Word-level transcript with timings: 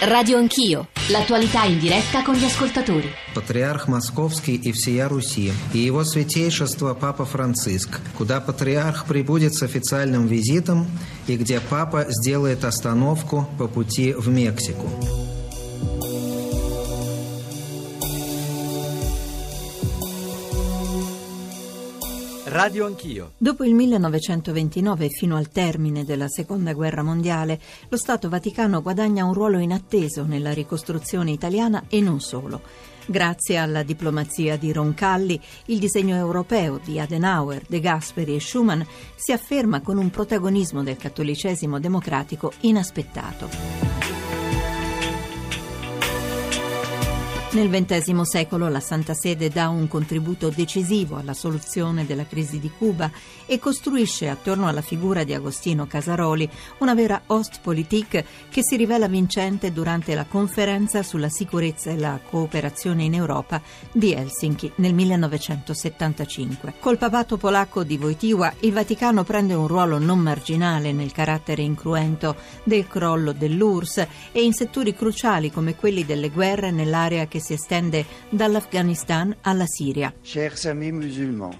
Radio 0.00 0.38
Anch'io, 0.38 0.86
l'attualità 1.08 1.64
in 1.64 1.80
diretta 1.80 2.22
con 2.22 2.36
gli 2.36 2.44
ascoltatori. 2.44 3.12
Патриарх 3.34 3.88
Московский 3.88 4.54
и 4.54 4.70
всея 4.70 5.08
Руси, 5.08 5.52
и 5.72 5.78
его 5.78 6.04
святейшество 6.04 6.94
Папа 6.94 7.24
Франциск, 7.24 7.98
куда 8.16 8.40
патриарх 8.40 9.06
прибудет 9.06 9.54
с 9.54 9.64
официальным 9.64 10.28
визитом 10.28 10.86
и 11.26 11.36
где 11.36 11.58
Папа 11.58 12.06
сделает 12.10 12.64
остановку 12.64 13.48
по 13.58 13.66
пути 13.66 14.12
в 14.12 14.28
Мексику. 14.28 14.88
Radio 22.48 22.86
Anch'io. 22.86 23.32
Dopo 23.36 23.62
il 23.64 23.74
1929 23.74 25.04
e 25.04 25.08
fino 25.10 25.36
al 25.36 25.50
termine 25.50 26.04
della 26.04 26.28
Seconda 26.28 26.72
Guerra 26.72 27.02
Mondiale, 27.02 27.60
lo 27.88 27.96
Stato 27.98 28.30
Vaticano 28.30 28.80
guadagna 28.80 29.24
un 29.24 29.34
ruolo 29.34 29.58
inatteso 29.58 30.24
nella 30.24 30.52
ricostruzione 30.52 31.30
italiana 31.30 31.84
e 31.88 32.00
non 32.00 32.20
solo. 32.20 32.62
Grazie 33.06 33.58
alla 33.58 33.82
diplomazia 33.82 34.56
di 34.56 34.72
Roncalli, 34.72 35.38
il 35.66 35.78
disegno 35.78 36.16
europeo 36.16 36.80
di 36.82 36.98
Adenauer, 36.98 37.64
De 37.66 37.80
Gasperi 37.80 38.34
e 38.34 38.40
Schumann 38.40 38.80
si 39.14 39.32
afferma 39.32 39.80
con 39.80 39.98
un 39.98 40.08
protagonismo 40.08 40.82
del 40.82 40.96
cattolicesimo 40.96 41.78
democratico 41.78 42.52
inaspettato. 42.60 44.17
Nel 47.50 47.70
XX 47.70 48.20
secolo 48.20 48.68
la 48.68 48.78
Santa 48.78 49.14
Sede 49.14 49.48
dà 49.48 49.70
un 49.70 49.88
contributo 49.88 50.50
decisivo 50.50 51.16
alla 51.16 51.32
soluzione 51.32 52.04
della 52.04 52.26
crisi 52.26 52.60
di 52.60 52.70
Cuba 52.70 53.10
e 53.46 53.58
costruisce 53.58 54.28
attorno 54.28 54.68
alla 54.68 54.82
figura 54.82 55.24
di 55.24 55.32
Agostino 55.32 55.86
Casaroli 55.86 56.46
una 56.80 56.92
vera 56.92 57.22
Ostpolitik 57.24 58.22
che 58.50 58.60
si 58.62 58.76
rivela 58.76 59.08
vincente 59.08 59.72
durante 59.72 60.14
la 60.14 60.26
conferenza 60.26 61.02
sulla 61.02 61.30
sicurezza 61.30 61.90
e 61.90 61.96
la 61.96 62.20
cooperazione 62.22 63.04
in 63.04 63.14
Europa 63.14 63.62
di 63.92 64.12
Helsinki 64.12 64.72
nel 64.76 64.92
1975. 64.92 66.74
Col 66.78 66.98
papato 66.98 67.38
polacco 67.38 67.82
di 67.82 67.96
Wojtyła 67.96 68.52
il 68.60 68.74
Vaticano 68.74 69.24
prende 69.24 69.54
un 69.54 69.66
ruolo 69.66 69.96
non 69.96 70.18
marginale 70.18 70.92
nel 70.92 71.12
carattere 71.12 71.62
incruento 71.62 72.36
del 72.62 72.86
crollo 72.86 73.32
dell'URSS 73.32 74.06
e 74.32 74.42
in 74.42 74.52
settori 74.52 74.94
cruciali 74.94 75.50
come 75.50 75.74
quelli 75.74 76.04
delle 76.04 76.28
guerre 76.28 76.70
nell'area 76.70 77.26
che 77.26 77.36
che 77.38 77.40
si 77.40 77.52
estende 77.52 78.04
dall'Afghanistan 78.28 79.34
alla 79.42 79.66
Siria. 79.66 80.12
Chers 80.22 80.66
amis 80.66 80.90
musulmans, 80.90 81.54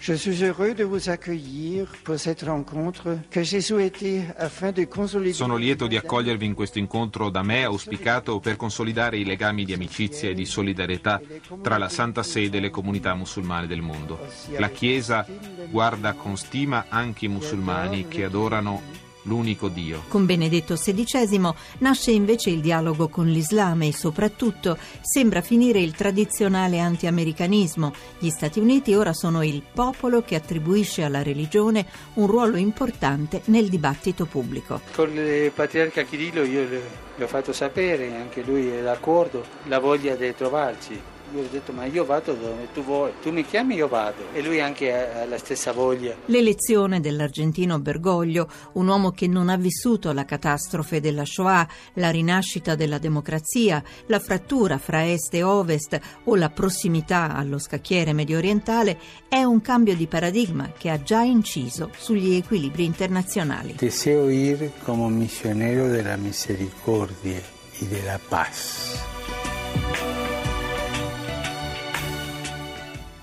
je 0.00 0.14
suis 0.14 0.42
heureux 0.42 0.74
de 0.74 0.82
vous 0.82 1.08
accueillir 1.08 1.86
pour 2.02 2.18
cette 2.18 2.42
rencontre 2.42 3.20
que 3.30 3.42
j'ai 3.42 3.60
souhaitée 3.60 4.24
afin 4.36 4.72
de 4.72 4.86
consolider. 4.86 5.34
Sono 5.34 5.56
lieto 5.56 5.86
di 5.86 5.96
accogliervi 5.96 6.44
in 6.44 6.54
questo 6.54 6.78
incontro 6.78 7.30
da 7.30 7.42
me 7.42 7.62
auspicato 7.62 8.40
per 8.40 8.56
consolidare 8.56 9.18
i 9.18 9.24
legami 9.24 9.64
di 9.64 9.72
amicizia 9.72 10.30
e 10.30 10.34
di 10.34 10.44
solidarietà 10.44 11.20
tra 11.62 11.78
la 11.78 11.88
Santa 11.88 12.22
Sede 12.22 12.58
e 12.58 12.60
le 12.60 12.70
comunità 12.70 13.14
musulmane 13.14 13.66
del 13.66 13.82
mondo. 13.82 14.18
La 14.58 14.70
Chiesa 14.70 15.24
guarda 15.70 16.14
con 16.14 16.36
stima 16.36 16.86
anche 16.88 17.26
i 17.26 17.28
musulmani 17.28 18.08
che 18.08 18.24
adorano 18.24 19.08
l'unico 19.22 19.68
Dio. 19.68 20.02
Con 20.08 20.26
Benedetto 20.26 20.74
XVI 20.74 21.52
nasce 21.78 22.10
invece 22.10 22.50
il 22.50 22.60
dialogo 22.60 23.08
con 23.08 23.26
l'Islam 23.26 23.82
e 23.82 23.92
soprattutto 23.92 24.78
sembra 25.00 25.40
finire 25.40 25.80
il 25.80 25.92
tradizionale 25.92 26.78
anti-americanismo. 26.78 27.92
Gli 28.18 28.30
Stati 28.30 28.60
Uniti 28.60 28.94
ora 28.94 29.12
sono 29.12 29.42
il 29.42 29.62
popolo 29.72 30.22
che 30.22 30.34
attribuisce 30.34 31.02
alla 31.02 31.22
religione 31.22 31.86
un 32.14 32.26
ruolo 32.26 32.56
importante 32.56 33.42
nel 33.46 33.68
dibattito 33.68 34.26
pubblico. 34.26 34.80
Con 34.94 35.10
il 35.16 35.50
patriarca 35.52 36.02
Kirillo 36.02 36.42
io 36.42 36.68
le 36.68 37.24
ho 37.24 37.28
fatto 37.28 37.52
sapere, 37.52 38.14
anche 38.14 38.42
lui 38.42 38.68
è 38.68 38.82
d'accordo, 38.82 39.44
la 39.64 39.78
voglia 39.78 40.14
di 40.14 40.34
trovarci 40.34 41.18
io 41.34 41.42
ho 41.42 41.48
detto 41.50 41.72
ma 41.72 41.84
io 41.84 42.04
vado 42.04 42.34
dove 42.34 42.68
tu 42.72 42.82
vuoi, 42.82 43.12
tu 43.22 43.30
mi 43.30 43.44
chiami 43.44 43.74
io 43.74 43.88
vado 43.88 44.24
e 44.32 44.42
lui 44.42 44.60
anche 44.60 44.92
ha 44.92 45.24
la 45.26 45.38
stessa 45.38 45.72
voglia. 45.72 46.14
L'elezione 46.26 47.00
dell'argentino 47.00 47.78
Bergoglio, 47.78 48.48
un 48.72 48.88
uomo 48.88 49.10
che 49.10 49.26
non 49.26 49.48
ha 49.48 49.56
vissuto 49.56 50.12
la 50.12 50.24
catastrofe 50.24 51.00
della 51.00 51.24
Shoah, 51.24 51.68
la 51.94 52.10
rinascita 52.10 52.74
della 52.74 52.98
democrazia, 52.98 53.82
la 54.06 54.18
frattura 54.18 54.78
fra 54.78 55.08
est 55.08 55.34
e 55.34 55.42
ovest 55.42 55.98
o 56.24 56.36
la 56.36 56.50
prossimità 56.50 57.34
allo 57.34 57.58
scacchiere 57.58 58.12
medio 58.12 58.38
orientale, 58.38 58.98
è 59.28 59.42
un 59.42 59.60
cambio 59.60 59.94
di 59.94 60.06
paradigma 60.06 60.72
che 60.76 60.90
ha 60.90 61.02
già 61.02 61.22
inciso 61.22 61.90
sugli 61.96 62.34
equilibri 62.34 62.84
internazionali. 62.84 63.74
Deseo 63.76 64.28
ir 64.28 64.72
come 64.82 65.08
misionero 65.08 65.88
della 65.88 66.16
misericordia 66.16 67.40
e 67.78 67.86
della 67.86 68.18
paz. 68.28 69.39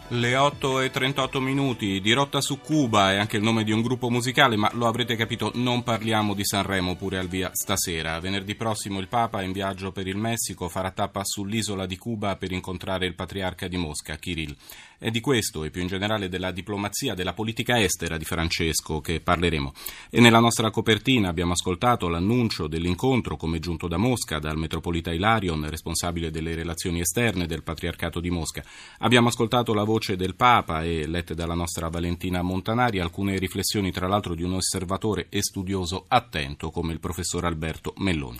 Le 0.09 0.37
8 0.37 0.79
e 0.79 0.89
38 0.89 1.41
minuti 1.41 1.99
di 1.99 2.13
Rotta 2.13 2.39
su 2.39 2.61
Cuba 2.61 3.11
è 3.11 3.17
anche 3.17 3.35
il 3.35 3.43
nome 3.43 3.65
di 3.65 3.73
un 3.73 3.81
gruppo 3.81 4.09
musicale, 4.09 4.55
ma 4.55 4.71
lo 4.73 4.87
avrete 4.87 5.17
capito, 5.17 5.51
non 5.55 5.83
parliamo 5.83 6.33
di 6.33 6.45
Sanremo 6.45 6.95
pure 6.95 7.17
al 7.17 7.27
via 7.27 7.49
stasera. 7.51 8.17
Venerdì 8.21 8.55
prossimo 8.55 8.99
il 8.99 9.09
Papa 9.09 9.41
in 9.41 9.51
viaggio 9.51 9.91
per 9.91 10.07
il 10.07 10.15
Messico 10.15 10.69
farà 10.69 10.91
tappa 10.91 11.25
sull'isola 11.25 11.85
di 11.85 11.97
Cuba 11.97 12.37
per 12.37 12.53
incontrare 12.53 13.05
il 13.05 13.15
patriarca 13.15 13.67
di 13.67 13.75
Mosca, 13.75 14.15
Kirill. 14.15 14.55
È 14.99 15.11
di 15.11 15.19
questo 15.19 15.63
e 15.63 15.69
più 15.69 15.81
in 15.81 15.87
generale 15.87 16.27
della 16.27 16.49
diplomazia, 16.49 17.13
della 17.13 17.33
politica 17.33 17.79
estera 17.79 18.17
di 18.17 18.25
Francesco 18.25 18.99
che 18.99 19.21
parleremo. 19.21 19.71
E 20.09 20.19
nella 20.19 20.39
nostra 20.39 20.71
copertina 20.71 21.29
abbiamo 21.29 21.51
ascoltato 21.51 22.07
l'annuncio 22.07 22.65
dell'incontro 22.65 23.37
come 23.37 23.59
giunto 23.59 23.87
da 23.87 23.97
Mosca 23.97 24.39
dal 24.39 24.57
metropolita 24.57 25.13
Ilarion, 25.13 25.69
responsabile 25.69 26.31
delle 26.31 26.55
relazioni 26.55 26.99
esterne 26.99 27.45
del 27.45 27.61
patriarcato 27.61 28.19
di 28.19 28.31
Mosca. 28.31 28.63
Abbiamo 28.97 29.27
ascoltato 29.27 29.75
la 29.75 29.83
voce 29.83 30.15
del 30.15 30.33
Papa 30.33 30.83
e 30.83 31.05
lette 31.05 31.35
dalla 31.35 31.53
nostra 31.53 31.89
Valentina 31.89 32.41
Montanari 32.41 32.99
alcune 32.99 33.37
riflessioni 33.37 33.91
tra 33.91 34.07
l'altro 34.07 34.33
di 34.33 34.41
un 34.41 34.53
osservatore 34.53 35.27
e 35.29 35.43
studioso 35.43 36.05
attento 36.07 36.71
come 36.71 36.93
il 36.93 36.99
professor 36.99 37.45
Alberto 37.45 37.93
Melloni. 37.97 38.39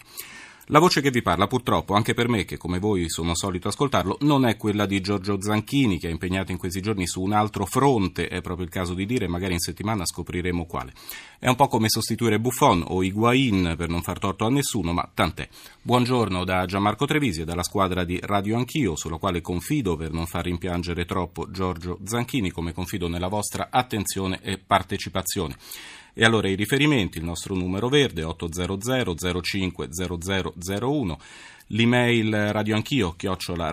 La 0.70 0.80
voce 0.80 1.00
che 1.00 1.12
vi 1.12 1.22
parla, 1.22 1.48
purtroppo, 1.48 1.94
anche 1.94 2.14
per 2.14 2.28
me, 2.28 2.44
che 2.44 2.58
come 2.58 2.78
voi 2.78 3.10
sono 3.10 3.34
solito 3.36 3.70
ascoltarlo, 3.70 4.18
non 4.22 4.46
è 4.46 4.58
quella 4.58 4.86
di 4.86 5.00
Giorgio 5.00 5.42
Zanchini, 5.42 5.98
che 5.98 6.10
è 6.10 6.12
impegnato 6.12 6.52
in 6.52 6.58
questi 6.58 6.82
giorni 6.82 7.08
su 7.08 7.22
un 7.22 7.32
altro 7.32 7.66
fronte, 7.66 8.28
è 8.28 8.42
proprio 8.42 8.66
il 8.66 8.72
caso 8.72 8.94
di 8.94 9.06
dire, 9.06 9.30
magari 9.30 9.54
in 9.54 9.60
settimana 9.60 10.06
scopriremo 10.06 10.66
quale. 10.66 10.92
È 11.40 11.48
un 11.48 11.56
po' 11.56 11.70
come 11.70 11.88
sostituire 11.88 12.42
Buffon 12.42 12.84
o 12.86 13.02
Higuain, 13.02 13.76
per 13.78 13.88
non 13.88 14.02
far 14.02 14.20
torto 14.20 14.44
a 14.46 14.50
nessuno, 14.50 14.92
ma 14.92 15.10
tant'è. 15.14 15.48
Buongiorno 15.82 16.44
da 16.44 16.66
Gianmarco 16.66 17.06
Trevisi 17.06 17.40
e 17.40 17.46
dalla 17.46 17.64
squadra 17.64 18.04
di 18.04 18.20
Radio 18.22 18.58
Anch'io, 18.58 18.98
sulla 18.98 19.20
quale 19.20 19.40
confido 19.40 19.96
per 19.96 20.12
non 20.12 20.26
far 20.26 20.44
rimpiangere 20.44 21.06
troppo 21.06 21.50
Giorgio 21.50 21.98
Zanchini, 22.04 22.52
come 22.52 22.74
confido 22.74 23.08
nella 23.08 23.30
vostra 23.30 23.70
attenzione 23.72 24.42
e 24.42 24.58
partecipazione. 24.58 25.56
E 26.20 26.26
allora 26.26 26.50
i 26.50 26.56
riferimenti, 26.56 27.20
il 27.20 27.24
nostro 27.24 27.54
numero 27.54 27.90
verde 27.90 28.24
800 28.24 29.40
05 29.40 29.90
0001, 29.92 31.20
l'email 31.68 32.52
radioanchio 32.52 33.14
chiocciola 33.16 33.70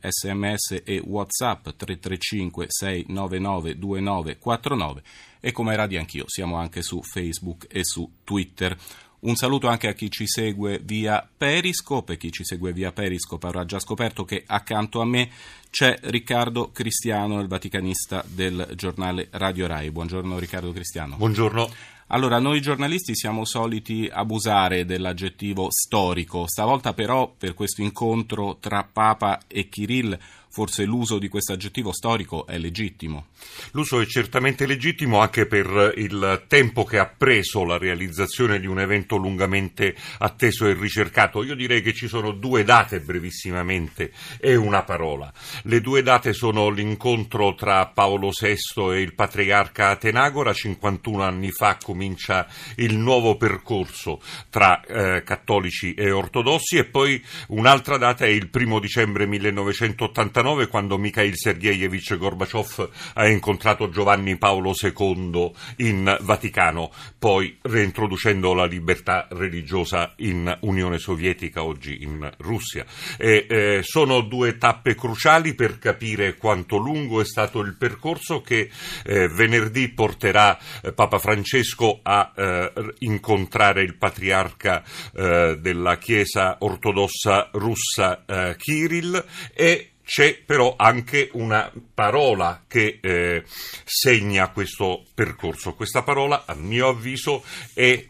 sms 0.00 0.80
e 0.86 1.02
whatsapp 1.04 1.68
335 1.68 2.64
699 2.70 3.78
2949 3.78 5.02
e 5.40 5.52
come 5.52 5.76
Radio 5.76 5.98
Anch'io 5.98 6.24
siamo 6.26 6.56
anche 6.56 6.80
su 6.80 7.02
Facebook 7.02 7.66
e 7.68 7.84
su 7.84 8.10
Twitter. 8.24 8.74
Un 9.20 9.34
saluto 9.34 9.66
anche 9.66 9.88
a 9.88 9.94
chi 9.94 10.12
ci 10.12 10.28
segue 10.28 10.80
via 10.80 11.28
Periscope. 11.36 12.16
Chi 12.16 12.30
ci 12.30 12.44
segue 12.44 12.72
via 12.72 12.92
Periscope 12.92 13.48
avrà 13.48 13.64
già 13.64 13.80
scoperto 13.80 14.24
che 14.24 14.44
accanto 14.46 15.00
a 15.00 15.04
me 15.04 15.28
c'è 15.70 15.98
Riccardo 16.02 16.70
Cristiano, 16.70 17.40
il 17.40 17.48
vaticanista 17.48 18.24
del 18.24 18.74
giornale 18.76 19.26
Radio 19.32 19.66
Rai. 19.66 19.90
Buongiorno 19.90 20.38
Riccardo 20.38 20.70
Cristiano. 20.72 21.16
Buongiorno. 21.16 21.68
Allora, 22.10 22.38
noi 22.38 22.60
giornalisti 22.60 23.16
siamo 23.16 23.44
soliti 23.44 24.08
abusare 24.10 24.86
dell'aggettivo 24.86 25.66
storico, 25.68 26.46
stavolta 26.46 26.94
però 26.94 27.34
per 27.36 27.54
questo 27.54 27.82
incontro 27.82 28.58
tra 28.60 28.84
Papa 28.84 29.40
e 29.48 29.68
Kirill 29.68 30.16
forse 30.50 30.84
l'uso 30.84 31.18
di 31.18 31.28
questo 31.28 31.52
aggettivo 31.52 31.92
storico 31.92 32.46
è 32.46 32.58
legittimo. 32.58 33.26
L'uso 33.72 34.00
è 34.00 34.06
certamente 34.06 34.66
legittimo 34.66 35.20
anche 35.20 35.46
per 35.46 35.92
il 35.96 36.44
tempo 36.48 36.84
che 36.84 36.98
ha 36.98 37.06
preso 37.06 37.64
la 37.64 37.78
realizzazione 37.78 38.58
di 38.58 38.66
un 38.66 38.80
evento 38.80 39.16
lungamente 39.16 39.94
atteso 40.18 40.66
e 40.66 40.74
ricercato. 40.74 41.44
Io 41.44 41.54
direi 41.54 41.82
che 41.82 41.94
ci 41.94 42.08
sono 42.08 42.32
due 42.32 42.64
date 42.64 43.00
brevissimamente 43.00 44.12
e 44.40 44.56
una 44.56 44.82
parola. 44.82 45.32
Le 45.62 45.80
due 45.80 46.02
date 46.02 46.32
sono 46.32 46.70
l'incontro 46.70 47.54
tra 47.54 47.86
Paolo 47.86 48.30
VI 48.30 48.94
e 48.94 49.00
il 49.00 49.14
patriarca 49.14 49.90
Atenagora, 49.90 50.52
51 50.52 51.22
anni 51.22 51.50
fa 51.50 51.76
comincia 51.82 52.46
il 52.76 52.96
nuovo 52.96 53.36
percorso 53.36 54.20
tra 54.50 54.80
eh, 54.80 55.22
cattolici 55.22 55.94
e 55.94 56.10
ortodossi 56.10 56.76
e 56.76 56.84
poi 56.84 57.22
un'altra 57.48 57.96
data 57.96 58.24
è 58.24 58.28
il 58.28 58.48
primo 58.48 58.80
dicembre 58.80 59.26
1989 59.26 60.46
1949 60.48 60.68
quando 60.68 60.98
Mikhail 60.98 61.36
Sergeyevich 61.36 62.16
Gorbaciov 62.16 62.90
ha 63.14 63.28
incontrato 63.28 63.90
Giovanni 63.90 64.36
Paolo 64.36 64.72
II 64.80 65.50
in 65.76 66.16
Vaticano, 66.20 66.90
poi 67.18 67.58
reintroducendo 67.62 68.54
la 68.54 68.64
libertà 68.64 69.26
religiosa 69.30 70.14
in 70.16 70.56
Unione 70.60 70.98
Sovietica, 70.98 71.62
oggi 71.62 72.02
in 72.02 72.30
Russia. 72.38 72.84
E, 73.18 73.46
eh, 73.48 73.80
sono 73.82 74.20
due 74.22 74.56
tappe 74.56 74.94
cruciali 74.94 75.54
per 75.54 75.78
capire 75.78 76.36
quanto 76.36 76.76
lungo 76.76 77.20
è 77.20 77.24
stato 77.24 77.60
il 77.60 77.74
percorso 77.76 78.40
che 78.40 78.70
eh, 79.04 79.28
venerdì 79.28 79.88
porterà 79.88 80.58
eh, 80.82 80.92
Papa 80.92 81.18
Francesco 81.18 82.00
a 82.02 82.32
eh, 82.34 82.72
incontrare 83.00 83.82
il 83.82 83.96
patriarca 83.96 84.82
eh, 85.14 85.58
della 85.60 85.98
Chiesa 85.98 86.56
ortodossa 86.60 87.50
russa 87.52 88.24
Kirill 88.56 89.24
e 89.54 89.90
c'è 90.08 90.38
però 90.38 90.74
anche 90.78 91.28
una 91.34 91.70
parola 91.92 92.64
che 92.66 92.98
eh, 93.02 93.42
segna 93.84 94.48
questo 94.48 95.04
percorso. 95.12 95.74
Questa 95.74 96.02
parola, 96.02 96.44
a 96.46 96.54
mio 96.54 96.88
avviso, 96.88 97.44
è 97.74 98.02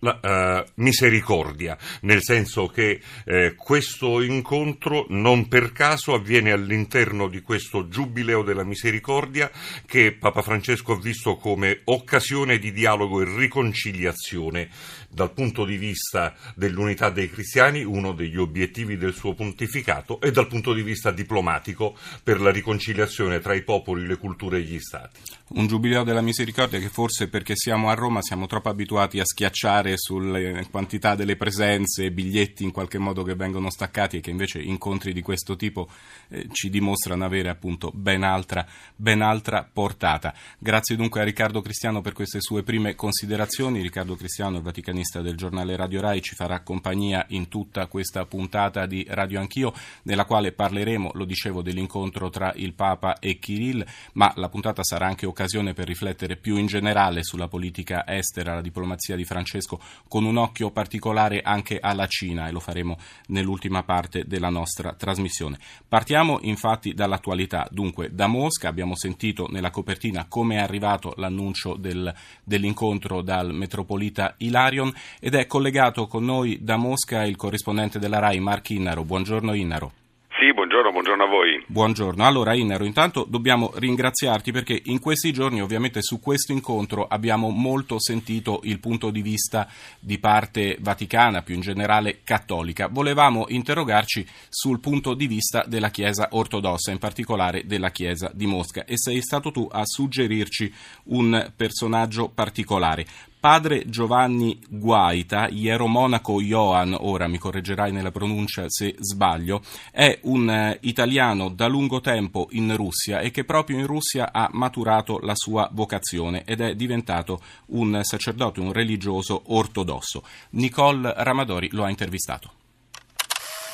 la, 0.00 0.64
uh, 0.64 0.70
misericordia, 0.80 1.76
nel 2.02 2.22
senso 2.22 2.68
che 2.68 3.00
eh, 3.24 3.54
questo 3.56 4.22
incontro 4.22 5.04
non 5.08 5.48
per 5.48 5.72
caso 5.72 6.14
avviene 6.14 6.52
all'interno 6.52 7.28
di 7.28 7.42
questo 7.42 7.88
giubileo 7.88 8.42
della 8.42 8.64
misericordia 8.64 9.50
che 9.84 10.12
Papa 10.12 10.40
Francesco 10.40 10.92
ha 10.92 10.98
visto 10.98 11.36
come 11.36 11.80
occasione 11.84 12.58
di 12.58 12.72
dialogo 12.72 13.20
e 13.20 13.36
riconciliazione 13.36 14.70
dal 15.08 15.32
punto 15.32 15.64
di 15.64 15.76
vista 15.76 16.34
dell'unità 16.54 17.10
dei 17.10 17.30
cristiani, 17.30 17.82
uno 17.82 18.12
degli 18.12 18.36
obiettivi 18.36 18.96
del 18.96 19.14
suo 19.14 19.34
pontificato, 19.34 20.20
e 20.20 20.30
dal 20.30 20.46
punto 20.46 20.72
di 20.72 20.82
vista 20.82 21.10
diplomatico 21.10 21.96
per 22.22 22.40
la 22.40 22.50
riconciliazione 22.50 23.40
tra 23.40 23.54
i 23.54 23.62
popoli, 23.62 24.06
le 24.06 24.16
culture 24.16 24.58
e 24.58 24.62
gli 24.62 24.78
stati. 24.78 25.20
Un 25.48 25.66
giubileo 25.66 26.04
della 26.04 26.20
misericordia 26.20 26.78
che 26.78 26.90
forse 26.90 27.28
perché 27.28 27.54
siamo 27.56 27.88
a 27.88 27.94
Roma 27.94 28.20
siamo 28.20 28.46
troppo 28.46 28.68
abituati 28.68 29.18
a 29.18 29.24
schiacciare 29.24 29.94
sulle 29.96 30.66
quantità 30.70 31.14
delle 31.14 31.36
presenze 31.36 32.10
biglietti 32.10 32.64
in 32.64 32.70
qualche 32.70 32.98
modo 32.98 33.22
che 33.22 33.34
vengono 33.34 33.70
staccati 33.70 34.18
e 34.18 34.20
che 34.20 34.28
invece 34.28 34.60
incontri 34.60 35.14
di 35.14 35.22
questo 35.22 35.56
tipo 35.56 35.88
eh, 36.28 36.48
ci 36.52 36.68
dimostrano 36.68 37.24
avere 37.24 37.48
appunto 37.48 37.90
ben 37.94 38.24
altra, 38.24 38.66
ben 38.94 39.22
altra 39.22 39.66
portata. 39.70 40.34
Grazie 40.58 40.96
dunque 40.96 41.22
a 41.22 41.24
Riccardo 41.24 41.62
Cristiano 41.62 42.02
per 42.02 42.12
queste 42.12 42.42
sue 42.42 42.62
prime 42.62 42.94
considerazioni. 42.94 43.80
Riccardo 43.80 44.16
Cristiano, 44.16 44.58
il 44.58 44.62
vaticanista 44.98 45.20
del 45.20 45.36
giornale 45.36 45.76
Radio 45.76 46.00
Rai, 46.00 46.20
ci 46.20 46.34
farà 46.34 46.60
compagnia 46.60 47.24
in 47.28 47.48
tutta 47.48 47.86
questa 47.86 48.24
puntata 48.26 48.86
di 48.86 49.06
Radio 49.08 49.38
Anch'io, 49.38 49.72
nella 50.02 50.24
quale 50.24 50.52
parleremo, 50.52 51.12
lo 51.14 51.24
dicevo, 51.24 51.62
dell'incontro 51.62 52.30
tra 52.30 52.52
il 52.56 52.74
Papa 52.74 53.18
e 53.18 53.38
Kirill, 53.38 53.84
ma 54.14 54.32
la 54.36 54.48
puntata 54.48 54.82
sarà 54.82 55.06
anche 55.06 55.26
occasione 55.26 55.72
per 55.72 55.86
riflettere 55.86 56.36
più 56.36 56.56
in 56.56 56.66
generale 56.66 57.22
sulla 57.22 57.48
politica 57.48 58.06
estera, 58.06 58.54
la 58.54 58.60
diplomazia 58.60 59.14
di 59.16 59.24
Francesco, 59.24 59.80
con 60.08 60.24
un 60.24 60.36
occhio 60.36 60.70
particolare 60.70 61.40
anche 61.42 61.78
alla 61.80 62.06
Cina 62.06 62.48
e 62.48 62.52
lo 62.52 62.60
faremo 62.60 62.98
nell'ultima 63.28 63.82
parte 63.82 64.24
della 64.26 64.50
nostra 64.50 64.94
trasmissione. 64.94 65.58
Partiamo 65.86 66.38
infatti 66.42 66.92
dall'attualità. 66.92 67.66
Dunque, 67.70 68.12
da 68.12 68.26
Mosca 68.26 68.68
abbiamo 68.68 68.96
sentito 68.96 69.46
nella 69.48 69.70
copertina 69.70 70.26
come 70.28 70.56
è 70.56 70.58
arrivato 70.58 71.14
l'annuncio 71.16 71.74
del, 71.74 72.12
dell'incontro 72.42 73.22
dal 73.22 73.54
metropolita 73.54 74.34
Ilarion 74.38 74.87
ed 75.20 75.34
è 75.34 75.46
collegato 75.46 76.06
con 76.06 76.24
noi 76.24 76.58
da 76.60 76.76
Mosca 76.76 77.24
il 77.24 77.36
corrispondente 77.36 77.98
della 77.98 78.18
RAI 78.18 78.40
Mark 78.40 78.70
Innaro. 78.70 79.04
Buongiorno 79.04 79.54
Innaro. 79.54 79.92
Sì, 80.38 80.54
buongiorno, 80.54 80.92
buongiorno 80.92 81.24
a 81.24 81.26
voi. 81.26 81.64
Buongiorno. 81.66 82.24
Allora, 82.24 82.54
Innero, 82.54 82.84
intanto 82.84 83.26
dobbiamo 83.28 83.72
ringraziarti 83.74 84.52
perché 84.52 84.80
in 84.84 85.00
questi 85.00 85.32
giorni, 85.32 85.60
ovviamente, 85.60 86.00
su 86.00 86.20
questo 86.20 86.52
incontro 86.52 87.08
abbiamo 87.08 87.50
molto 87.50 87.98
sentito 87.98 88.60
il 88.62 88.78
punto 88.78 89.10
di 89.10 89.20
vista 89.20 89.68
di 89.98 90.18
parte 90.18 90.76
vaticana, 90.78 91.42
più 91.42 91.56
in 91.56 91.60
generale 91.60 92.20
cattolica. 92.22 92.86
Volevamo 92.86 93.46
interrogarci 93.48 94.24
sul 94.48 94.78
punto 94.78 95.14
di 95.14 95.26
vista 95.26 95.64
della 95.66 95.90
Chiesa 95.90 96.28
ortodossa, 96.30 96.92
in 96.92 96.98
particolare 96.98 97.66
della 97.66 97.90
Chiesa 97.90 98.30
di 98.32 98.46
Mosca, 98.46 98.84
e 98.84 98.96
sei 98.96 99.20
stato 99.20 99.50
tu 99.50 99.68
a 99.68 99.82
suggerirci 99.84 100.72
un 101.06 101.52
personaggio 101.56 102.28
particolare. 102.32 103.04
Padre 103.40 103.88
Giovanni 103.88 104.58
Guaita, 104.68 105.48
ieromonaco 105.48 106.40
Johan, 106.40 106.96
ora 106.98 107.28
mi 107.28 107.38
correggerai 107.38 107.92
nella 107.92 108.10
pronuncia 108.10 108.64
se 108.66 108.96
sbaglio, 108.98 109.62
è 109.92 110.18
un 110.22 110.50
eh, 110.50 110.78
italiano 110.82 111.48
da 111.48 111.68
lungo 111.68 112.00
tempo 112.00 112.48
in 112.52 112.74
Russia 112.74 113.20
e 113.20 113.30
che 113.30 113.44
proprio 113.44 113.78
in 113.78 113.86
Russia 113.86 114.32
ha 114.32 114.48
maturato 114.52 115.20
la 115.20 115.34
sua 115.36 115.68
vocazione 115.72 116.42
ed 116.44 116.60
è 116.60 116.74
diventato 116.74 117.40
un 117.66 118.00
sacerdote, 118.02 118.58
un 118.58 118.72
religioso 118.72 119.42
ortodosso. 119.46 120.24
Nicole 120.50 121.12
Ramadori 121.18 121.68
lo 121.70 121.84
ha 121.84 121.90
intervistato. 121.90 122.50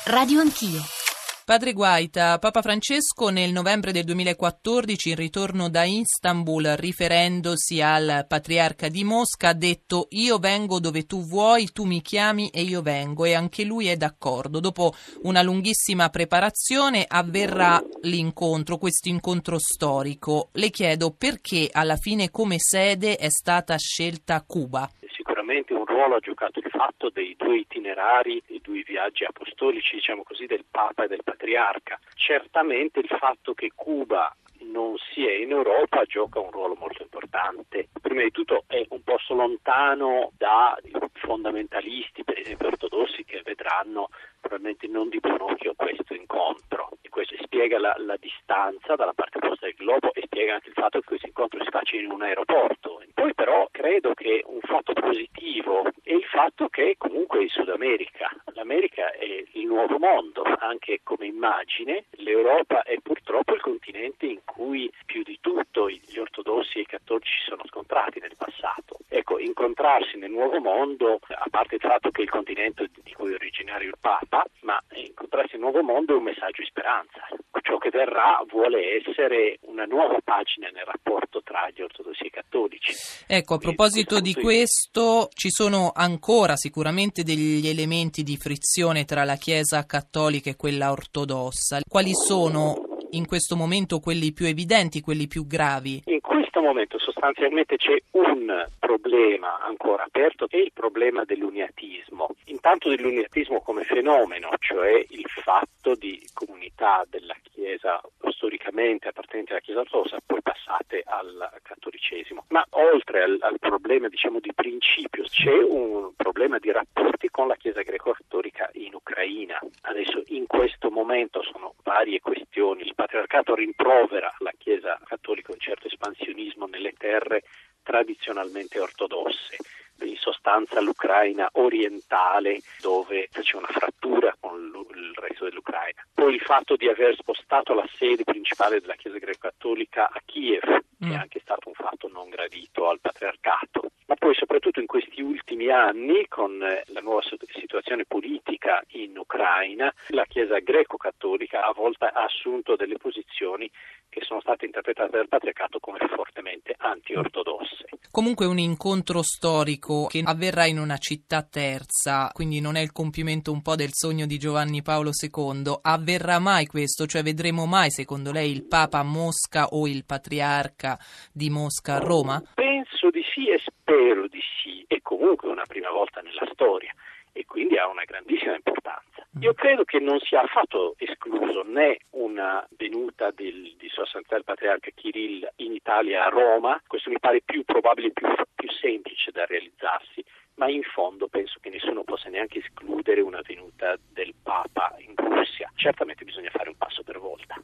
Radio 0.05 0.41
Anch'io. 0.41 1.04
Padre 1.45 1.73
Guaita, 1.73 2.39
Papa 2.39 2.63
Francesco 2.63 3.29
nel 3.29 3.51
novembre 3.51 3.91
del 3.91 4.03
2014 4.03 5.09
in 5.09 5.15
ritorno 5.15 5.69
da 5.69 5.83
Istanbul 5.83 6.73
riferendosi 6.75 7.83
al 7.83 8.25
patriarca 8.27 8.87
di 8.87 9.03
Mosca 9.03 9.49
ha 9.49 9.53
detto 9.53 10.07
io 10.09 10.39
vengo 10.39 10.79
dove 10.79 11.05
tu 11.05 11.23
vuoi, 11.23 11.71
tu 11.71 11.83
mi 11.83 12.01
chiami 12.01 12.49
e 12.49 12.63
io 12.63 12.81
vengo 12.81 13.25
e 13.25 13.35
anche 13.35 13.63
lui 13.63 13.85
è 13.85 13.95
d'accordo. 13.95 14.59
Dopo 14.59 14.95
una 15.21 15.43
lunghissima 15.43 16.09
preparazione 16.09 17.05
avverrà 17.07 17.79
l'incontro, 18.01 18.79
questo 18.79 19.09
incontro 19.09 19.59
storico. 19.59 20.49
Le 20.53 20.71
chiedo 20.71 21.11
perché 21.11 21.69
alla 21.71 21.97
fine 21.97 22.31
come 22.31 22.55
sede 22.57 23.17
è 23.17 23.29
stata 23.29 23.77
scelta 23.77 24.43
Cuba 24.47 24.89
sicuramente 25.15 25.73
un 25.73 25.84
ruolo 25.95 26.15
ha 26.15 26.19
giocato 26.19 26.59
il 26.59 26.69
fatto 26.69 27.09
dei 27.09 27.35
due 27.37 27.59
itinerari, 27.59 28.43
dei 28.45 28.59
due 28.61 28.83
viaggi 28.85 29.23
apostolici, 29.23 29.95
diciamo 29.95 30.23
così, 30.23 30.45
del 30.45 30.65
Papa 30.69 31.05
e 31.05 31.07
del 31.07 31.23
Patriarca. 31.23 31.97
Certamente 32.15 32.99
il 32.99 33.07
fatto 33.07 33.53
che 33.53 33.71
Cuba 33.73 34.35
non 34.71 34.95
sia 34.97 35.31
in 35.33 35.51
Europa 35.51 36.03
gioca 36.03 36.39
un 36.39 36.51
ruolo 36.51 36.75
molto 36.75 37.01
importante. 37.01 37.87
Prima 38.01 38.23
di 38.23 38.31
tutto 38.31 38.63
è 38.67 38.85
un 38.89 39.01
posto 39.03 39.33
lontano 39.35 40.31
dai 40.37 40.91
fondamentalisti, 41.13 42.23
per 42.23 42.39
esempio 42.39 42.67
ortodossi, 42.67 43.23
che 43.23 43.41
vedranno 43.43 44.09
probabilmente 44.39 44.87
non 44.87 45.09
di 45.09 45.19
buon 45.19 45.41
occhio 45.41 45.73
questo 45.75 46.13
incontro. 46.13 46.89
E 47.01 47.09
questo 47.09 47.35
spiega 47.41 47.79
la, 47.79 47.95
la 47.99 48.17
distanza 48.17 48.95
dalla 48.95 49.13
parte 49.13 49.37
opposta 49.37 49.65
del 49.65 49.75
globo 49.75 50.13
e 50.13 50.23
spiega 50.25 50.55
anche 50.55 50.69
il 50.69 50.75
fatto 50.75 50.99
che 50.99 51.05
questo 51.05 51.27
incontro 51.27 51.63
si 51.63 51.69
faccia 51.69 51.95
in 51.95 52.11
un 52.11 52.21
aeroporto. 52.21 52.94
Poi 53.15 53.33
però 53.33 53.69
credo 53.71 54.13
che 54.13 54.43
un 54.45 54.59
fatto 54.59 54.91
positivo 54.91 55.85
è 56.03 56.11
il 56.11 56.25
fatto 56.25 56.67
che 56.67 56.95
comunque 56.97 57.43
il 57.43 57.49
Sud 57.49 57.69
America, 57.69 58.29
l'America 58.53 59.09
è 59.13 59.23
il 59.53 59.65
nuovo 59.65 59.97
mondo, 59.97 60.43
anche 60.59 60.99
come 61.01 61.25
immagine, 61.25 62.03
l'Europa 62.17 62.83
è 62.83 62.99
purtroppo 63.01 63.53
il 63.55 63.61
continente 63.61 64.25
in 64.25 64.41
cui 64.43 64.91
più 65.05 65.23
di 65.23 65.37
tutto 65.39 65.89
gli 65.89 66.17
ortodossi 66.17 66.79
e 66.79 66.81
i 66.81 66.85
cattolici 66.85 67.39
sono 67.47 67.63
scontrati 67.65 68.19
nel 68.19 68.35
passato. 68.37 68.97
Ecco, 69.15 69.39
incontrarsi 69.39 70.17
nel 70.17 70.29
nuovo 70.29 70.59
mondo, 70.59 71.19
a 71.29 71.47
parte 71.49 71.75
il 71.75 71.81
fatto 71.81 72.11
che 72.11 72.23
il 72.23 72.29
continente 72.29 72.89
di 73.01 73.13
cui 73.13 73.31
è 73.31 73.35
originario 73.35 73.87
il 73.87 73.97
Papa, 73.97 74.43
ma 74.63 74.77
incontrarsi 74.91 75.53
nel 75.53 75.61
nuovo 75.61 75.81
mondo 75.81 76.13
è 76.13 76.17
un 76.17 76.23
messaggio 76.23 76.61
di 76.61 76.67
speranza. 76.67 77.21
Ciò 77.61 77.77
che 77.77 77.89
verrà 77.91 78.43
vuole 78.51 78.99
essere 78.99 79.57
una 79.61 79.85
nuova 79.85 80.19
pagina 80.21 80.67
nel 80.67 80.83
rapporto 80.83 81.41
tra 81.41 81.69
gli 81.73 81.81
ortodossi 81.81 82.23
e 82.23 82.27
i 82.27 82.29
cattolici. 82.29 82.93
Ecco, 83.25 83.53
a 83.53 83.57
proposito 83.57 84.19
di 84.19 84.33
questo, 84.33 85.29
ci 85.33 85.49
sono 85.49 85.93
ancora 85.95 86.57
sicuramente 86.57 87.23
degli 87.23 87.69
elementi 87.69 88.21
di 88.21 88.35
frizione 88.35 89.05
tra 89.05 89.23
la 89.23 89.37
Chiesa 89.37 89.85
cattolica 89.85 90.49
e 90.49 90.57
quella 90.57 90.91
ortodossa. 90.91 91.79
Quali 91.87 92.13
sono 92.13 92.75
in 93.11 93.25
questo 93.25 93.55
momento 93.55 93.99
quelli 93.99 94.33
più 94.33 94.45
evidenti, 94.45 94.99
quelli 94.99 95.27
più 95.27 95.47
gravi? 95.47 96.01
In 96.05 96.19
questo 96.55 96.61
momento 96.61 96.97
sostanzialmente 96.99 97.75
c'è 97.75 97.97
un 98.11 98.65
problema 98.79 99.59
ancora 99.59 100.03
aperto 100.03 100.47
che 100.47 100.57
è 100.57 100.61
il 100.61 100.71
problema 100.73 101.25
dell'uniatismo. 101.25 102.29
Intanto 102.45 102.87
dell'uniatismo 102.87 103.59
come 103.59 103.83
fenomeno, 103.83 104.51
cioè 104.59 105.03
il 105.09 105.25
fatto 105.27 105.95
di 105.95 106.17
comunità 106.33 107.03
della 107.09 107.35
Chiesa 107.41 108.01
storicamente 108.29 109.09
appartenenti 109.09 109.51
alla 109.51 109.59
Chiesa 109.59 109.81
ortodossa 109.81 110.17
poi 110.25 110.41
passate 110.41 111.03
al 111.05 111.49
cattolicesimo. 111.61 112.45
Ma 112.49 112.65
oltre 112.69 113.23
al, 113.23 113.37
al 113.41 113.59
problema 113.59 114.07
diciamo 114.07 114.39
di 114.39 114.53
principio 114.53 115.23
c'è 115.23 115.61
un 115.61 116.13
problema 116.15 116.57
di 116.57 116.71
rapporti 116.71 117.27
con 117.29 117.47
la 117.47 117.55
Chiesa 117.55 117.81
greco-cattolica 117.81 118.69
in 118.75 118.93
Ucraina. 118.93 119.59
Adesso 119.81 120.23
in 120.27 120.47
questo 120.47 120.89
momento 120.89 121.43
sono 121.43 121.73
varie 121.83 122.21
questioni. 122.21 122.83
Il 122.83 122.95
patriarcato 122.95 123.55
rimprovera 123.55 124.33
la 124.39 124.53
Chiesa 124.57 124.97
cattolica 125.05 125.51
un 125.51 125.59
certo 125.59 125.87
espansionismo 125.87 126.44
nelle 126.67 126.93
terre 126.93 127.43
tradizionalmente 127.83 128.79
ortodosse. 128.79 129.57
In 130.01 130.17
sostanza 130.17 130.81
l'Ucraina 130.81 131.49
orientale 131.53 132.59
dove 132.81 133.29
c'è 133.31 133.55
una 133.55 133.67
frattura 133.67 134.35
con 134.39 134.59
il 134.93 135.13
resto 135.15 135.45
dell'Ucraina. 135.45 136.05
Poi 136.13 136.33
il 136.33 136.41
fatto 136.41 136.75
di 136.75 136.89
aver 136.89 137.15
spostato 137.15 137.73
la 137.73 137.87
sede 137.95 138.25
principale 138.25 138.81
della 138.81 138.95
Chiesa 138.95 139.17
greco-cattolica 139.17 140.09
a 140.11 140.21
Kiev, 140.25 140.83
mm. 141.05 141.11
è 141.11 141.15
anche 141.15 141.39
stato 141.39 141.69
un 141.69 141.75
fatto 141.75 142.09
non 142.09 142.27
gradito 142.29 142.89
al 142.89 142.99
patriarcato, 142.99 143.91
poi 144.25 144.33
soprattutto 144.33 144.79
in 144.79 144.87
questi 144.87 145.21
ultimi 145.21 145.69
anni 145.69 146.25
con 146.27 146.59
eh, 146.63 146.81
la 146.87 147.01
nuova 147.01 147.21
situazione 147.53 148.05
politica 148.05 148.81
in 148.93 149.15
Ucraina, 149.15 149.93
la 150.07 150.25
Chiesa 150.25 150.57
greco-cattolica 150.57 151.63
a 151.63 151.71
volte 151.71 152.05
ha 152.05 152.23
assunto 152.23 152.75
delle 152.75 152.97
posizioni 152.97 153.69
che 154.09 154.21
sono 154.23 154.39
state 154.41 154.65
interpretate 154.65 155.17
dal 155.17 155.27
patriarcato 155.27 155.77
come 155.79 155.99
fortemente 156.15 156.73
anti-ortodosse. 156.75 157.85
Comunque 158.09 158.47
un 158.47 158.57
incontro 158.57 159.21
storico 159.21 160.07
che 160.07 160.23
avverrà 160.25 160.65
in 160.65 160.79
una 160.79 160.97
città 160.97 161.43
terza, 161.43 162.29
quindi 162.33 162.61
non 162.61 162.77
è 162.77 162.81
il 162.81 162.93
compimento 162.93 163.51
un 163.51 163.61
po' 163.61 163.75
del 163.75 163.91
sogno 163.91 164.25
di 164.25 164.39
Giovanni 164.39 164.81
Paolo 164.81 165.11
II. 165.11 165.79
Avverrà 165.81 166.39
mai 166.39 166.65
questo? 166.65 167.05
Cioè 167.05 167.21
vedremo 167.21 167.65
mai 167.65 167.91
secondo 167.91 168.31
lei 168.31 168.51
il 168.51 168.65
Papa 168.65 168.99
a 168.99 169.03
Mosca 169.03 169.67
o 169.67 169.85
il 169.85 170.05
Patriarca 170.05 170.97
di 171.31 171.49
Mosca 171.49 171.95
a 171.95 171.99
Roma? 171.99 172.41
Penso 172.55 173.09
di 173.09 173.23
sì 173.33 173.49
e 173.49 173.59
spero 173.59 174.27
di 174.27 174.41
sì. 174.63 174.85
È 174.87 175.01
comunque 175.01 175.49
una 175.49 175.65
prima 175.85 175.91
volta 175.91 176.21
nella 176.21 176.47
storia 176.51 176.91
e 177.31 177.45
quindi 177.45 177.77
ha 177.77 177.87
una 177.87 178.05
grandissima 178.05 178.55
importanza. 178.55 179.27
Io 179.41 179.53
credo 179.53 179.83
che 179.83 179.99
non 179.99 180.19
sia 180.19 180.41
affatto 180.41 180.95
escluso 180.97 181.63
né 181.63 181.99
una 182.11 182.65
venuta 182.77 183.29
del, 183.31 183.75
di 183.77 183.89
Sua 183.89 184.05
Santità 184.05 184.37
il 184.37 184.45
Patriarca 184.45 184.89
Kirill 184.95 185.47
in 185.57 185.73
Italia 185.73 186.25
a 186.25 186.29
Roma, 186.29 186.81
questo 186.87 187.09
mi 187.09 187.19
pare 187.19 187.41
più 187.43 187.63
probabile, 187.65 188.11
più, 188.11 188.27
più 188.55 188.69
semplice 188.71 189.31
da 189.31 189.45
realizzarsi, 189.45 190.23
ma 190.55 190.69
in 190.69 190.83
fondo 190.83 191.27
penso 191.27 191.59
che 191.59 191.69
nessuno 191.69 192.03
possa 192.03 192.29
neanche 192.29 192.59
escludere 192.59 193.19
una 193.19 193.41
venuta 193.45 193.97
del 194.13 194.33
Papa 194.41 194.95
in 194.99 195.13
Russia. 195.15 195.69
Certamente 195.75 196.23
bisogna 196.23 196.49
fare 196.51 196.69
un 196.69 196.77
passo 196.77 197.03
per 197.03 197.19
volta. 197.19 197.55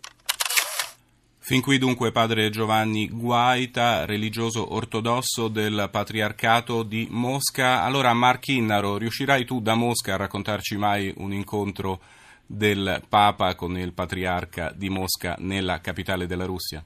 Fin 1.51 1.60
qui 1.60 1.77
dunque 1.77 2.13
padre 2.13 2.50
Giovanni 2.50 3.10
Guaita, 3.10 4.05
religioso 4.05 4.74
ortodosso 4.74 5.50
del 5.50 5.89
Patriarcato 5.91 6.81
di 6.81 7.10
Mosca. 7.12 7.84
Allora 7.84 8.13
Marchinnaro, 8.13 8.96
riuscirai 8.96 9.43
tu 9.43 9.60
da 9.60 9.75
Mosca 9.75 10.13
a 10.13 10.15
raccontarci 10.15 10.77
mai 10.77 11.13
un 11.17 11.34
incontro 11.34 12.00
del 12.46 13.03
Papa 13.05 13.55
con 13.55 13.77
il 13.77 13.91
Patriarca 13.91 14.72
di 14.74 14.88
Mosca 14.88 15.36
nella 15.39 15.81
capitale 15.81 16.25
della 16.25 16.46
Russia? 16.46 16.81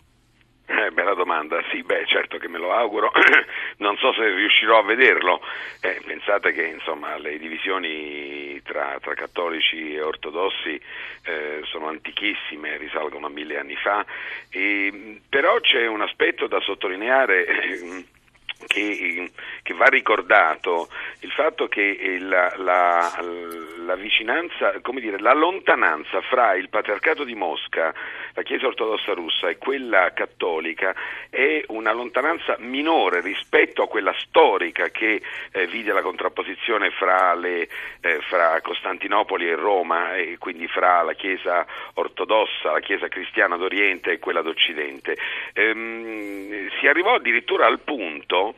Eh, 1.26 1.34
domanda, 1.36 1.60
sì, 1.72 1.82
beh 1.82 2.06
certo 2.06 2.38
che 2.38 2.48
me 2.48 2.60
lo 2.60 2.72
auguro, 2.72 3.12
non 3.78 3.98
so 3.98 4.14
se 4.14 4.30
riuscirò 4.32 4.78
a 4.78 4.84
vederlo, 4.84 5.42
eh, 5.82 6.00
pensate 6.06 6.54
che 6.54 6.64
insomma 6.64 7.18
le 7.18 7.40
divisioni 7.40 8.62
tra, 8.62 9.00
tra 9.02 9.16
cattolici 9.16 9.96
e 9.96 10.02
ortodossi 10.02 10.80
eh, 11.24 11.62
sono 11.64 11.88
antichissime, 11.88 12.78
risalgono 12.78 13.26
a 13.26 13.30
mille 13.30 13.58
anni 13.58 13.76
fa, 13.76 14.06
e, 14.50 15.20
però 15.28 15.60
c'è 15.60 15.88
un 15.88 16.02
aspetto 16.02 16.46
da 16.46 16.60
sottolineare 16.62 17.46
che, 18.68 19.32
che, 19.62 19.74
va 19.74 19.86
ricordato 19.86 20.88
il 21.20 21.32
fatto 21.32 21.68
che 21.68 22.18
la, 22.20 22.54
la, 22.58 23.24
la, 23.86 23.96
vicinanza, 23.96 24.80
come 24.82 25.02
dire, 25.02 25.20
la 25.20 25.34
lontananza 25.34 26.22
fra 26.22 26.56
il 26.56 26.70
patriarcato 26.70 27.24
di 27.24 27.36
Mosca, 27.36 27.94
la 28.34 28.42
Chiesa 28.44 28.68
ortodossa 28.68 29.14
russa 29.14 29.50
e 29.50 29.58
quella 29.58 30.14
cattolica 30.14 30.96
è 31.30 31.64
una 31.68 31.92
lontananza 31.92 32.56
minore 32.60 33.22
rispetto 33.22 33.84
a 33.84 33.88
quella 33.88 34.14
storica 34.20 34.90
che 34.90 35.22
eh, 35.52 35.68
vide 35.68 35.94
la 35.94 36.02
contrapposizione 36.02 36.92
fra, 36.92 37.34
le, 37.36 37.68
eh, 38.02 38.20
fra, 38.28 38.60
Costantinopoli 38.62 39.48
e 39.48 39.56
Roma 39.56 40.16
e 40.16 40.38
quindi 40.38 40.68
fra 40.68 41.02
la 41.02 41.14
Chiesa 41.14 41.66
ortodossa, 41.96 42.72
la 42.72 42.80
Chiesa 42.80 43.08
cristiana 43.08 43.58
d'Oriente 43.58 44.12
e 44.12 44.20
quella 44.20 44.42
d'Occidente. 44.42 45.18
Ehm, 45.54 46.70
si 46.80 46.88
arrivò 46.88 47.16
addirittura 47.16 47.66
al 47.66 47.80
punto 47.80 48.55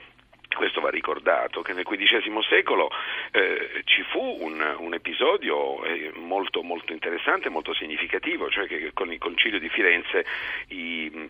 questo 0.58 0.82
va 0.82 0.90
ricordato, 0.90 1.62
che 1.62 1.72
nel 1.72 1.86
XV 1.86 2.40
secolo 2.50 2.90
eh, 3.32 3.82
ci 3.86 4.04
fu 4.04 4.38
un, 4.42 4.76
un 4.80 4.94
episodio 4.94 5.84
eh, 5.86 6.12
molto, 6.16 6.64
molto 6.64 6.92
interessante, 6.92 7.48
molto 7.50 7.74
significativo, 7.74 8.50
cioè 8.50 8.68
che 8.68 8.92
con 8.94 9.12
il 9.14 9.20
Concilio 9.20 9.60
di 9.60 9.70
Firenze 9.70 10.26
i 10.70 11.30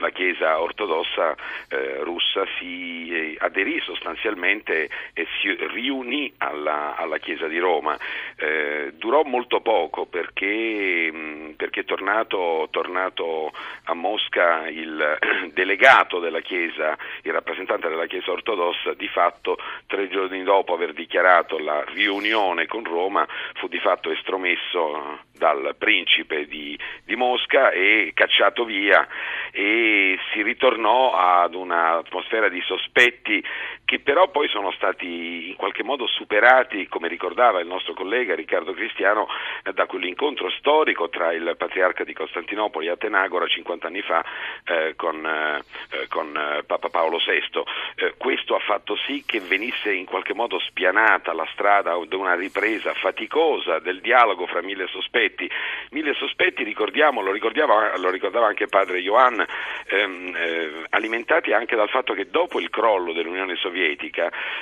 la 0.00 0.10
Chiesa 0.10 0.60
ortodossa 0.60 1.36
eh, 1.68 1.98
russa 2.02 2.44
si 2.58 3.08
eh, 3.10 3.36
aderì 3.38 3.80
sostanzialmente 3.80 4.88
e 5.12 5.26
si 5.40 5.54
riunì 5.72 6.32
alla, 6.38 6.96
alla 6.96 7.18
Chiesa 7.18 7.46
di 7.46 7.58
Roma. 7.58 7.96
Eh, 8.36 8.92
durò 8.96 9.22
molto 9.22 9.60
poco 9.60 10.06
perché, 10.06 11.10
mh, 11.12 11.16
mm, 11.16 11.50
perché 11.52 11.84
tornato, 11.84 12.68
tornato, 12.70 13.52
a 13.84 13.94
Mosca 13.94 14.66
il 14.68 15.18
delegato 15.52 16.18
della 16.18 16.40
Chiesa, 16.40 16.96
il 17.22 17.32
rappresentante 17.32 17.88
della 17.88 18.06
Chiesa 18.06 18.32
ortodossa, 18.32 18.94
di 18.94 19.08
fatto 19.08 19.58
tre 19.86 20.08
giorni 20.08 20.42
dopo 20.42 20.74
aver 20.74 20.92
dichiarato 20.92 21.58
la 21.58 21.84
riunione 21.84 22.66
con 22.66 22.82
Roma 22.84 23.26
fu 23.54 23.68
di 23.68 23.78
fatto 23.78 24.10
estromesso 24.10 25.20
dal 25.36 25.74
principe 25.78 26.46
di, 26.46 26.78
di 27.04 27.16
Mosca 27.16 27.70
e 27.70 28.12
cacciato 28.14 28.64
via 28.64 29.06
e 29.52 29.83
si 30.32 30.42
ritornò 30.42 31.12
ad 31.14 31.54
un'atmosfera 31.54 32.48
di 32.48 32.60
sospetti 32.60 33.42
che 33.84 34.00
però 34.00 34.28
poi 34.28 34.48
sono 34.48 34.72
stati 34.72 35.48
in 35.50 35.56
qualche 35.56 35.82
modo 35.82 36.06
superati, 36.06 36.88
come 36.88 37.08
ricordava 37.08 37.60
il 37.60 37.66
nostro 37.66 37.92
collega 37.92 38.34
Riccardo 38.34 38.72
Cristiano, 38.72 39.28
da 39.72 39.86
quell'incontro 39.86 40.50
storico 40.50 41.08
tra 41.10 41.32
il 41.32 41.54
patriarca 41.56 42.02
di 42.02 42.14
Costantinopoli 42.14 42.88
a 42.88 42.96
Tenagora 42.96 43.46
50 43.46 43.86
anni 43.86 44.02
fa 44.02 44.24
eh, 44.64 44.94
con, 44.96 45.24
eh, 45.24 46.08
con 46.08 46.34
eh, 46.34 46.62
Papa 46.64 46.88
Paolo 46.88 47.18
VI. 47.18 47.62
Eh, 47.96 48.14
questo 48.16 48.54
ha 48.54 48.60
fatto 48.60 48.96
sì 48.96 49.22
che 49.26 49.40
venisse 49.40 49.92
in 49.92 50.06
qualche 50.06 50.34
modo 50.34 50.58
spianata 50.60 51.34
la 51.34 51.46
strada 51.52 51.98
di 52.06 52.14
una 52.14 52.34
ripresa 52.34 52.94
faticosa 52.94 53.78
del 53.80 54.00
dialogo 54.00 54.46
fra 54.46 54.62
mille 54.62 54.86
sospetti. 54.86 55.48
Mille 55.90 56.14
sospetti, 56.14 56.62
ricordiamo, 56.62 57.20
lo, 57.20 57.32
lo 57.32 58.10
ricordava 58.10 58.46
anche 58.46 58.66
padre 58.66 59.00
Ioann, 59.00 59.40
ehm, 59.86 60.34
eh, 60.36 60.72
alimentati 60.90 61.52
anche 61.52 61.76
dal 61.76 61.88
fatto 61.88 62.14
che 62.14 62.30
dopo 62.30 62.58
il 62.60 62.70
crollo 62.70 63.12
dell'Unione 63.12 63.54
Sovietica 63.56 63.74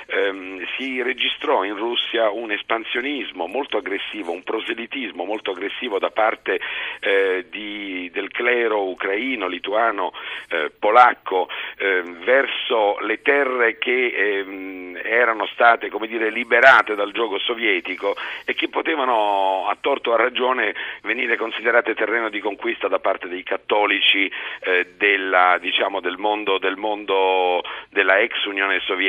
ehm, 0.07 0.65
si 0.77 1.01
registrò 1.01 1.63
in 1.63 1.75
Russia 1.75 2.29
un 2.29 2.51
espansionismo 2.51 3.47
molto 3.47 3.77
aggressivo, 3.77 4.31
un 4.31 4.43
proselitismo 4.43 5.23
molto 5.25 5.51
aggressivo 5.51 5.99
da 5.99 6.11
parte 6.11 6.59
eh, 6.99 7.45
di, 7.49 8.09
del 8.11 8.29
clero 8.29 8.89
ucraino, 8.89 9.47
lituano, 9.47 10.13
eh, 10.49 10.71
polacco 10.77 11.49
ehm, 11.77 12.23
verso 12.23 12.97
le 12.99 13.21
terre 13.21 13.77
che 13.77 14.07
ehm, 14.07 14.99
erano 15.03 15.45
state 15.47 15.89
dire, 16.07 16.29
liberate 16.29 16.95
dal 16.95 17.11
gioco 17.11 17.39
sovietico 17.39 18.15
e 18.45 18.53
che 18.53 18.69
potevano 18.69 19.67
a 19.67 19.77
torto 19.79 20.11
o 20.11 20.13
a 20.13 20.17
ragione 20.17 20.73
venire 21.01 21.37
considerate 21.37 21.93
terreno 21.95 22.29
di 22.29 22.39
conquista 22.39 22.87
da 22.87 22.99
parte 22.99 23.27
dei 23.27 23.43
cattolici 23.43 24.29
eh, 24.61 24.93
della, 24.97 25.57
diciamo, 25.59 25.99
del, 25.99 26.17
mondo, 26.17 26.57
del, 26.57 26.77
mondo, 26.77 27.63
della 27.89 28.19
ex 28.19 28.45
Unione 28.45 28.79
Sovietica, 28.81 29.02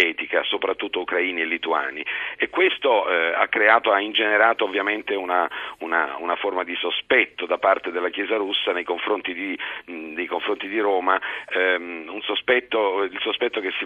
soprattutto 0.44 1.00
ucraini 1.00 1.42
e 1.42 1.44
lituani. 1.44 2.04
E 2.36 2.48
questo 2.50 3.08
eh, 3.08 3.32
ha 3.34 3.46
creato, 3.48 3.92
ha 3.92 4.00
ingenerato 4.00 4.64
ovviamente 4.64 5.14
una, 5.14 5.48
una, 5.78 6.16
una, 6.18 6.36
forma 6.36 6.64
di 6.64 6.74
sospetto 6.76 7.46
da 7.46 7.58
parte 7.58 7.90
della 7.90 8.10
Chiesa 8.10 8.36
russa 8.36 8.72
nei 8.72 8.84
confronti 8.84 9.32
di, 9.32 9.58
mh, 9.86 10.14
nei 10.14 10.26
confronti 10.26 10.68
di 10.68 10.78
Roma, 10.80 11.20
ehm, 11.48 12.04
sospetto, 12.22 13.02
il 13.02 13.18
sospetto 13.20 13.60
che 13.60 13.72
si, 13.78 13.84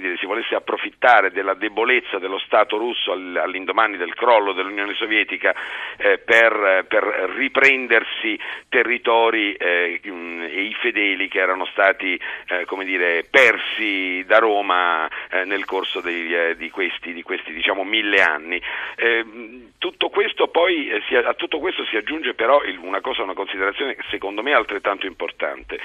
dire, 0.00 0.16
si 0.18 0.26
volesse 0.26 0.54
approfittare 0.54 1.30
della 1.30 1.54
debolezza 1.54 2.18
dello 2.18 2.38
Stato 2.38 2.76
russo 2.76 3.12
all'indomani 3.12 3.96
del 3.96 4.14
crollo 4.14 4.52
dell'Unione 4.52 4.94
Sovietica 4.94 5.54
eh, 5.96 6.18
per, 6.18 6.84
per, 6.88 7.04
riprendersi 7.34 8.38
territori 8.68 9.54
eh, 9.54 10.00
e 10.02 10.60
i 10.62 10.76
fedeli 10.80 11.28
che 11.28 11.40
erano 11.40 11.66
stati 11.66 12.18
eh, 12.48 12.64
dire, 12.84 13.24
persi 13.30 14.24
da 14.26 14.38
Roma 14.38 15.07
eh, 15.30 15.44
nel 15.44 15.64
corso 15.64 16.00
dei, 16.00 16.34
eh, 16.34 16.56
di 16.56 16.70
questi, 16.70 17.12
di 17.12 17.22
questi 17.22 17.52
diciamo, 17.52 17.84
mille 17.84 18.20
anni. 18.20 18.60
Ehm, 18.96 19.72
tutto 19.78 20.08
questo 20.08 20.48
poi, 20.48 20.90
si, 21.06 21.14
a 21.14 21.34
tutto 21.34 21.58
questo 21.58 21.84
si 21.84 21.96
aggiunge 21.96 22.34
però 22.34 22.62
il, 22.62 22.78
una 22.78 23.00
cosa, 23.00 23.22
una 23.22 23.34
considerazione 23.34 23.96
secondo 24.10 24.42
me 24.42 24.52
altrettanto 24.52 25.06
importante. 25.06 25.78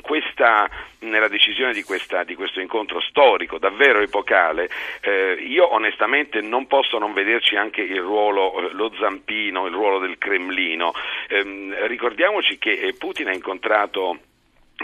Questa, 0.00 0.68
nella 1.00 1.28
decisione 1.28 1.72
di, 1.72 1.82
questa, 1.82 2.24
di, 2.24 2.34
questo 2.34 2.60
incontro 2.60 3.00
storico, 3.00 3.58
davvero 3.58 4.00
epocale, 4.00 4.68
io 5.40 5.72
onestamente 5.72 6.40
non 6.40 6.66
posso 6.66 6.98
non 6.98 7.12
vederci 7.12 7.56
anche 7.56 7.80
il 7.82 8.00
ruolo, 8.00 8.70
lo 8.72 8.92
zampino, 8.98 9.66
il 9.66 9.72
ruolo 9.72 9.98
del 9.98 10.18
Cremlino. 10.18 10.92
Eh, 11.28 11.86
ricordiamoci 11.86 12.58
che 12.58 12.94
Putin 12.98 13.28
ha 13.28 13.32
incontrato 13.32 14.12
eh, 14.14 14.33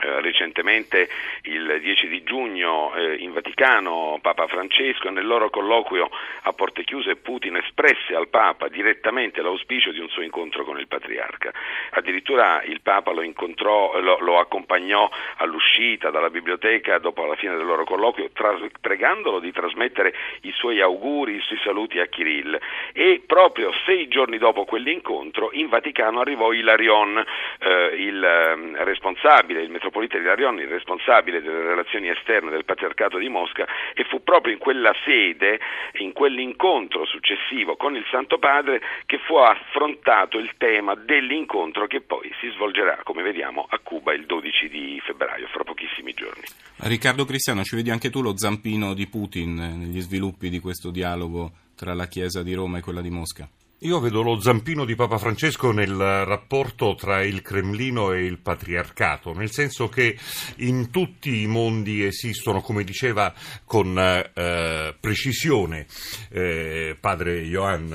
recentemente 0.01 1.09
il 1.43 1.79
10 1.81 2.09
di 2.09 2.23
giugno 2.23 2.95
eh, 2.95 3.15
in 3.17 3.33
Vaticano 3.33 4.19
Papa 4.21 4.47
Francesco 4.47 5.11
nel 5.11 5.27
loro 5.27 5.51
colloquio 5.51 6.09
a 6.43 6.53
porte 6.53 6.85
chiuse 6.85 7.17
Putin 7.17 7.57
espresse 7.57 8.15
al 8.15 8.29
Papa 8.29 8.69
direttamente 8.69 9.43
l'auspicio 9.43 9.93
di 9.93 10.01
un 10.01 10.09
suo 10.09 10.23
incontro 10.23 10.65
con 10.65 10.79
il 10.79 10.87
patriarca. 10.87 11.53
Addirittura 11.91 12.63
il 12.65 12.81
Papa 12.83 13.13
lo, 13.13 13.23
incontrò, 13.23 13.99
lo, 14.01 14.19
lo 14.21 14.39
accompagnò 14.39 15.11
all'uscita 15.37 16.11
dalla 16.11 16.31
biblioteca 16.31 16.99
dopo 16.99 17.25
la 17.27 17.37
fine 17.37 17.57
del 17.57 17.67
loro 17.67 17.85
colloquio 17.85 18.31
tras- 18.33 18.61
pregandolo 18.81 19.41
di 19.41 19.53
trasmettere 19.53 20.15
i 20.43 20.53
suoi 20.53 20.81
auguri, 20.81 21.37
i 21.37 21.41
suoi 21.41 21.59
saluti 21.63 21.99
a 21.99 22.07
Kirill 22.07 22.59
e 22.93 23.23
proprio 23.27 23.73
sei 23.85 24.09
giorni 24.09 24.39
dopo 24.39 24.65
quell'incontro 24.65 25.51
in 25.53 25.69
Vaticano 25.69 26.21
arrivò 26.21 26.53
Ilarion, 26.53 27.25
eh, 27.59 27.95
il 27.97 28.23
eh, 28.23 28.85
responsabile, 28.85 29.63
il 29.63 29.71
metropolita 29.91 30.19
di 30.19 30.25
Larion, 30.25 30.59
il 30.59 30.69
responsabile 30.69 31.43
delle 31.43 31.63
relazioni 31.63 32.09
esterne 32.09 32.51
del 32.51 32.65
Patriarcato 32.65 33.19
di 33.19 33.29
Mosca 33.29 33.67
e 33.93 34.05
fu 34.05 34.23
proprio 34.23 34.53
in 34.53 34.59
quella 34.59 34.95
sede, 35.05 35.59
in 35.99 36.13
quell'incontro 36.13 37.05
successivo 37.05 37.77
con 37.77 37.97
il 37.97 38.05
Santo 38.11 38.39
Padre 38.39 38.81
che 39.05 39.19
fu 39.27 39.35
affrontato 39.35 40.39
il 40.39 40.53
tema 40.57 40.95
dell'incontro 40.95 41.87
che 41.87 42.01
poi 42.01 42.33
si 42.41 42.49
svolgerà, 42.51 43.01
come 43.03 43.23
vediamo, 43.23 43.67
a 43.69 43.79
Cuba 43.83 44.15
il 44.15 44.25
12 44.25 44.69
di 44.69 45.01
febbraio, 45.05 45.49
fra 45.49 45.65
pochissimi 45.65 46.15
giorni. 46.15 46.45
Riccardo 46.83 47.25
Cristiano, 47.25 47.63
ci 47.65 47.77
vedi 47.77 47.91
anche 47.91 48.11
tu 48.11 48.23
lo 48.23 48.37
zampino 48.37 48.95
di 48.95 49.09
Putin 49.09 49.55
negli 49.55 50.01
sviluppi 50.01 50.49
di 50.49 50.61
questo 50.61 50.91
dialogo 50.91 51.51
tra 51.77 51.95
la 51.95 52.07
Chiesa 52.07 52.43
di 52.43 52.55
Roma 52.55 52.79
e 52.79 52.83
quella 52.83 53.01
di 53.01 53.11
Mosca? 53.11 53.49
Io 53.83 53.99
vedo 53.99 54.21
lo 54.21 54.39
zampino 54.39 54.85
di 54.85 54.95
Papa 54.95 55.17
Francesco 55.17 55.73
nel 55.73 55.97
rapporto 55.97 56.95
tra 56.97 57.23
il 57.25 57.41
Cremlino 57.41 58.13
e 58.13 58.27
il 58.27 58.37
patriarcato, 58.37 59.33
nel 59.33 59.51
senso 59.51 59.89
che 59.89 60.19
in 60.57 60.91
tutti 60.91 61.41
i 61.41 61.47
mondi 61.47 62.05
esistono, 62.05 62.61
come 62.61 62.85
diceva 62.85 63.33
con 63.65 63.99
eh, 63.99 64.95
precisione 65.01 65.87
eh, 66.29 66.95
padre 67.01 67.43
Johann, 67.45 67.95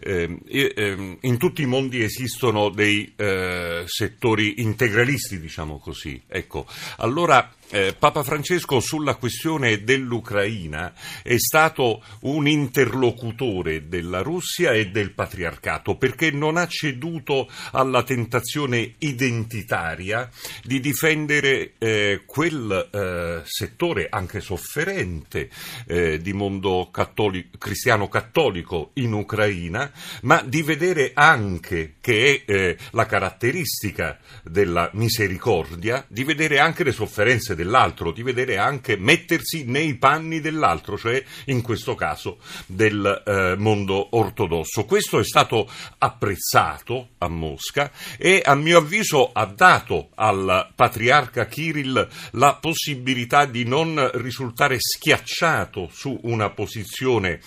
eh, 0.00 0.38
ehm, 0.46 1.16
in 1.22 1.38
tutti 1.38 1.62
i 1.62 1.66
mondi 1.66 2.02
esistono 2.02 2.68
dei 2.68 3.14
eh, 3.16 3.84
settori 3.86 4.60
integralisti, 4.60 5.40
diciamo 5.40 5.78
così. 5.78 6.20
Ecco, 6.28 6.66
allora 6.98 7.50
eh, 7.70 7.94
Papa 7.98 8.22
Francesco 8.22 8.80
sulla 8.80 9.14
questione 9.14 9.82
dell'Ucraina 9.82 10.92
è 11.22 11.38
stato 11.38 12.02
un 12.20 12.46
interlocutore 12.46 13.88
della 13.88 14.20
Russia 14.20 14.72
e 14.72 14.90
del 14.90 15.12
patriarcato 15.22 15.94
perché 15.94 16.32
non 16.32 16.56
ha 16.56 16.66
ceduto 16.66 17.48
alla 17.70 18.02
tentazione 18.02 18.94
identitaria 18.98 20.28
di 20.64 20.80
difendere 20.80 21.74
eh, 21.78 22.22
quel 22.26 22.88
eh, 22.90 23.42
settore 23.44 24.08
anche 24.10 24.40
sofferente 24.40 25.48
eh, 25.86 26.18
di 26.18 26.32
mondo 26.32 26.88
cattolico, 26.90 27.56
cristiano 27.56 28.08
cattolico 28.08 28.90
in 28.94 29.12
Ucraina, 29.12 29.92
ma 30.22 30.42
di 30.44 30.62
vedere 30.62 31.12
anche 31.14 31.94
che 32.00 32.42
è 32.44 32.52
eh, 32.52 32.76
la 32.90 33.06
caratteristica 33.06 34.18
della 34.42 34.90
misericordia, 34.94 36.04
di 36.08 36.24
vedere 36.24 36.58
anche 36.58 36.82
le 36.82 36.92
sofferenze 36.92 37.54
dell'altro, 37.54 38.10
di 38.10 38.24
vedere 38.24 38.56
anche 38.56 38.96
mettersi 38.96 39.64
nei 39.66 39.94
panni 39.94 40.40
dell'altro, 40.40 40.98
cioè 40.98 41.22
in 41.46 41.62
questo 41.62 41.94
caso 41.94 42.38
del 42.66 43.22
eh, 43.24 43.54
mondo 43.56 44.16
ortodosso. 44.16 44.84
Questo 44.84 45.11
è 45.18 45.24
stato 45.24 45.70
apprezzato 45.98 47.10
a 47.18 47.28
Mosca 47.28 47.90
e 48.18 48.42
a 48.44 48.54
mio 48.54 48.78
avviso 48.78 49.30
ha 49.32 49.46
dato 49.46 50.10
al 50.14 50.72
patriarca 50.74 51.46
Kirill 51.46 52.08
la 52.32 52.54
possibilità 52.60 53.44
di 53.44 53.64
non 53.64 54.10
risultare 54.14 54.76
schiacciato 54.78 55.88
su 55.92 56.18
una 56.22 56.50
posizione 56.50 57.40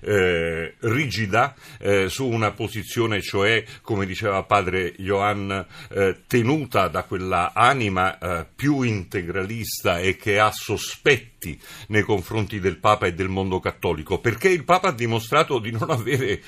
eh, 0.00 0.74
rigida 0.80 1.54
eh, 1.78 2.08
su 2.08 2.26
una 2.26 2.52
posizione, 2.52 3.22
cioè, 3.22 3.64
come 3.82 4.06
diceva 4.06 4.42
padre 4.42 4.94
Johann, 4.98 5.50
eh, 5.50 6.22
tenuta 6.26 6.88
da 6.88 7.04
quella 7.04 7.52
anima 7.54 8.18
eh, 8.18 8.46
più 8.54 8.82
integralista 8.82 9.98
e 9.98 10.16
che 10.16 10.38
ha 10.38 10.50
sospetti 10.52 11.58
nei 11.88 12.02
confronti 12.02 12.60
del 12.60 12.78
Papa 12.78 13.06
e 13.06 13.14
del 13.14 13.28
mondo 13.28 13.60
cattolico, 13.60 14.18
perché 14.18 14.48
il 14.48 14.64
Papa 14.64 14.88
ha 14.88 14.92
dimostrato 14.92 15.58
di 15.58 15.70
non 15.70 15.90
avere 15.90 16.42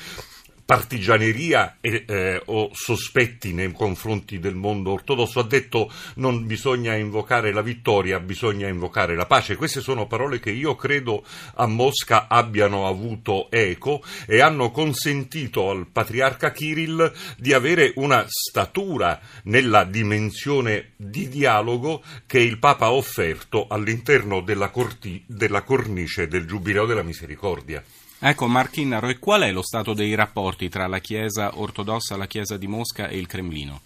partigianeria 0.71 1.79
e, 1.81 2.05
eh, 2.07 2.43
o 2.45 2.71
sospetti 2.73 3.53
nei 3.53 3.73
confronti 3.73 4.39
del 4.39 4.55
mondo 4.55 4.93
ortodosso, 4.93 5.41
ha 5.41 5.43
detto 5.43 5.91
non 6.15 6.47
bisogna 6.47 6.95
invocare 6.95 7.53
la 7.53 7.61
vittoria, 7.61 8.21
bisogna 8.21 8.69
invocare 8.69 9.17
la 9.17 9.27
pace. 9.27 9.57
Queste 9.57 9.81
sono 9.81 10.07
parole 10.07 10.39
che 10.39 10.53
io 10.53 10.77
credo 10.77 11.25
a 11.55 11.67
Mosca 11.67 12.29
abbiano 12.29 12.87
avuto 12.87 13.51
eco 13.51 14.01
e 14.29 14.41
hanno 14.43 14.71
consentito 14.71 15.71
al 15.71 15.89
patriarca 15.91 16.53
Kirill 16.53 17.13
di 17.37 17.53
avere 17.53 17.93
una 17.97 18.25
statura 18.29 19.21
nella 19.47 19.83
dimensione 19.83 20.93
di 20.95 21.29
dialogo 21.29 22.01
che 22.29 22.39
il 22.39 22.61
Papa 22.61 22.85
ha 22.85 22.93
offerto 22.93 23.67
all'interno 23.67 24.41
della, 24.41 24.69
corti- 24.69 25.25
della 25.27 25.63
cornice 25.63 26.29
del 26.29 26.47
Giubileo 26.47 26.87
della 26.87 27.03
Misericordia. 27.03 27.83
Ecco, 28.23 28.49
Marchinnaro, 28.49 29.09
e 29.09 29.19
qual 29.19 29.43
è 29.43 29.51
lo 29.51 29.63
stato 29.63 29.95
dei 29.95 30.15
rapporti 30.15 30.69
tra 30.69 30.87
la 30.87 30.99
Chiesa 30.99 31.59
ortodossa, 31.59 32.19
la 32.19 32.27
Chiesa 32.27 32.59
di 32.59 32.67
Mosca 32.67 33.09
e 33.09 33.17
il 33.17 33.27
Cremlino? 33.27 33.81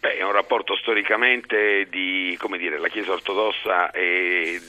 Beh, 0.00 0.16
è 0.16 0.22
un 0.22 0.32
rapporto 0.32 0.74
storicamente 0.86 1.88
di, 1.90 2.38
dire, 2.58 2.78
la 2.78 2.86
Chiesa 2.86 3.10
ortodossa 3.10 3.90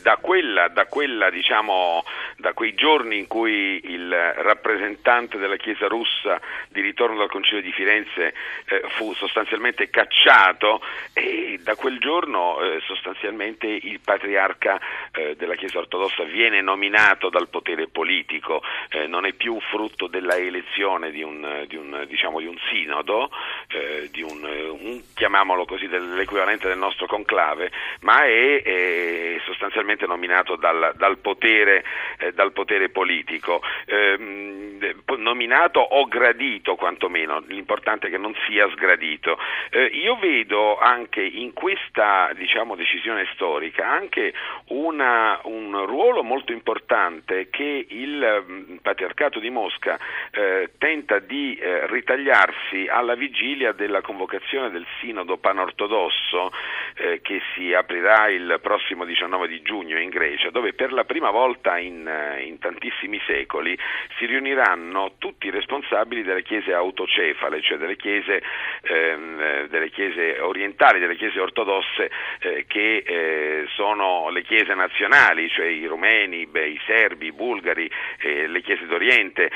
da 0.01 0.17
quella, 0.17 0.67
da 0.67 0.88
quella, 0.88 1.30
diciamo, 1.30 2.03
da 2.38 2.53
quei 2.53 2.73
giorni 2.73 3.19
in 3.19 3.27
cui 3.27 3.80
il 3.84 4.10
rappresentante 4.10 5.38
della 5.38 5.58
Chiesa 5.58 5.86
russa 5.86 6.41
di 6.69 6.82
ritorno 6.82 7.17
dal 7.17 7.30
Concilio 7.30 7.62
di 7.62 7.71
Firenze 7.71 8.34
eh, 8.65 8.82
fu 8.95 9.13
sostanzialmente 9.13 9.91
cacciato 9.91 10.82
e 11.13 11.60
da 11.62 11.75
quel 11.75 11.99
giorno 11.99 12.60
eh, 12.62 12.80
sostanzialmente 12.86 13.67
il 13.67 13.99
patriarca 14.03 14.80
eh, 15.12 15.36
della 15.36 15.56
Chiesa 15.56 15.77
ortodossa 15.77 16.23
viene 16.23 16.62
nominato 16.62 17.30
dal 17.30 17.47
potere 17.47 17.88
politico, 17.88 18.63
eh, 18.89 19.06
non 19.06 19.25
è 19.25 19.34
più 19.34 19.60
frutto 19.69 20.08
della 20.08 20.36
elezione 20.36 21.12
di 21.12 21.21
un, 21.21 21.65
di 21.67 21.75
un, 21.75 22.06
diciamo, 22.08 22.39
di 22.39 22.47
un 22.47 22.58
sinodo, 22.69 23.30
eh, 23.67 24.10
di 24.12 24.23
un, 24.23 24.43
un, 24.43 25.01
chiamiamolo 25.13 25.65
così, 25.65 25.88
dell'equivalente 26.10 26.67
del 26.67 26.78
nostro 26.78 27.06
conclave, 27.06 27.72
ma 28.02 28.24
è, 28.24 28.62
è 28.62 29.41
sostanzialmente 29.46 30.06
nominato 30.06 30.56
dal, 30.56 30.93
dal, 30.96 31.17
potere, 31.17 31.84
eh, 32.20 32.34
dal 32.34 32.52
potere, 32.52 32.89
politico. 32.89 33.62
Ehm, 33.86 34.56
nominato 35.17 35.80
o 35.80 36.06
gradito 36.06 36.76
quantomeno, 36.76 37.43
l'importante 37.48 38.08
è 38.08 38.10
che 38.10 38.17
non 38.17 38.36
sia 38.48 38.70
sgradito. 38.70 39.38
Eh, 39.70 39.86
io 39.86 40.17
vedo 40.17 40.78
anche 40.78 41.22
in 41.22 41.54
questa 41.54 42.32
diciamo, 42.36 42.76
decisione 42.76 43.28
storica 43.34 43.89
anche 43.89 44.34
una, 44.67 45.39
un 45.43 45.86
ruolo 45.86 46.24
molto 46.24 46.52
importante 46.52 47.50
che 47.50 47.86
il 47.89 48.43
mh, 48.46 48.76
patriarcato 48.82 49.39
di 49.39 49.50
Mosca 49.50 49.98
eh, 50.32 50.72
tenta 50.78 51.20
di 51.20 51.56
eh, 51.56 51.88
ritagliarsi 51.88 52.88
alla 52.88 53.15
vigilia 53.15 53.72
della 53.72 54.02
convocazione 54.02 54.70
del 54.70 54.86
sinodo 55.00 55.38
panortodosso 55.38 55.96
eh, 56.95 57.19
che 57.21 57.41
si 57.53 57.73
aprirà 57.73 58.27
il 58.29 58.60
prossimo 58.62 59.05
19 59.05 59.47
di 59.47 59.62
giugno 59.62 59.99
in 59.99 60.10
Grecia, 60.10 60.49
dove 60.49 60.73
per 60.73 60.93
la 60.93 61.03
prima 61.03 61.31
volta 61.31 61.77
in, 61.77 62.10
in 62.43 62.60
tantissimi 62.60 63.19
secoli 63.25 63.77
si 64.17 64.25
riuniranno 64.25 65.13
tutti 65.17 65.47
i 65.47 65.51
responsabili 65.51 66.23
delle 66.23 66.43
chiese 66.43 66.73
autocefale, 66.73 67.62
cioè 67.62 67.77
delle 67.77 67.95
chiese, 67.95 68.41
ehm, 68.81 69.67
delle 69.67 69.89
chiese 69.89 70.39
orientali, 70.39 70.99
delle 70.99 71.15
chiese 71.15 71.39
ortodosse 71.39 72.10
eh, 72.39 72.65
che 72.67 73.03
eh, 73.05 73.65
sono 73.75 74.29
le 74.29 74.43
chiese 74.43 74.73
nazionali, 74.73 75.49
cioè 75.49 75.65
i 75.65 75.86
rumeni, 75.86 76.45
beh, 76.45 76.67
i 76.67 76.79
serbi, 76.86 77.27
i 77.27 77.31
bulgari, 77.31 77.89
eh, 78.19 78.47
le 78.47 78.62
chiese 78.62 78.86
d'Oriente. 78.86 79.51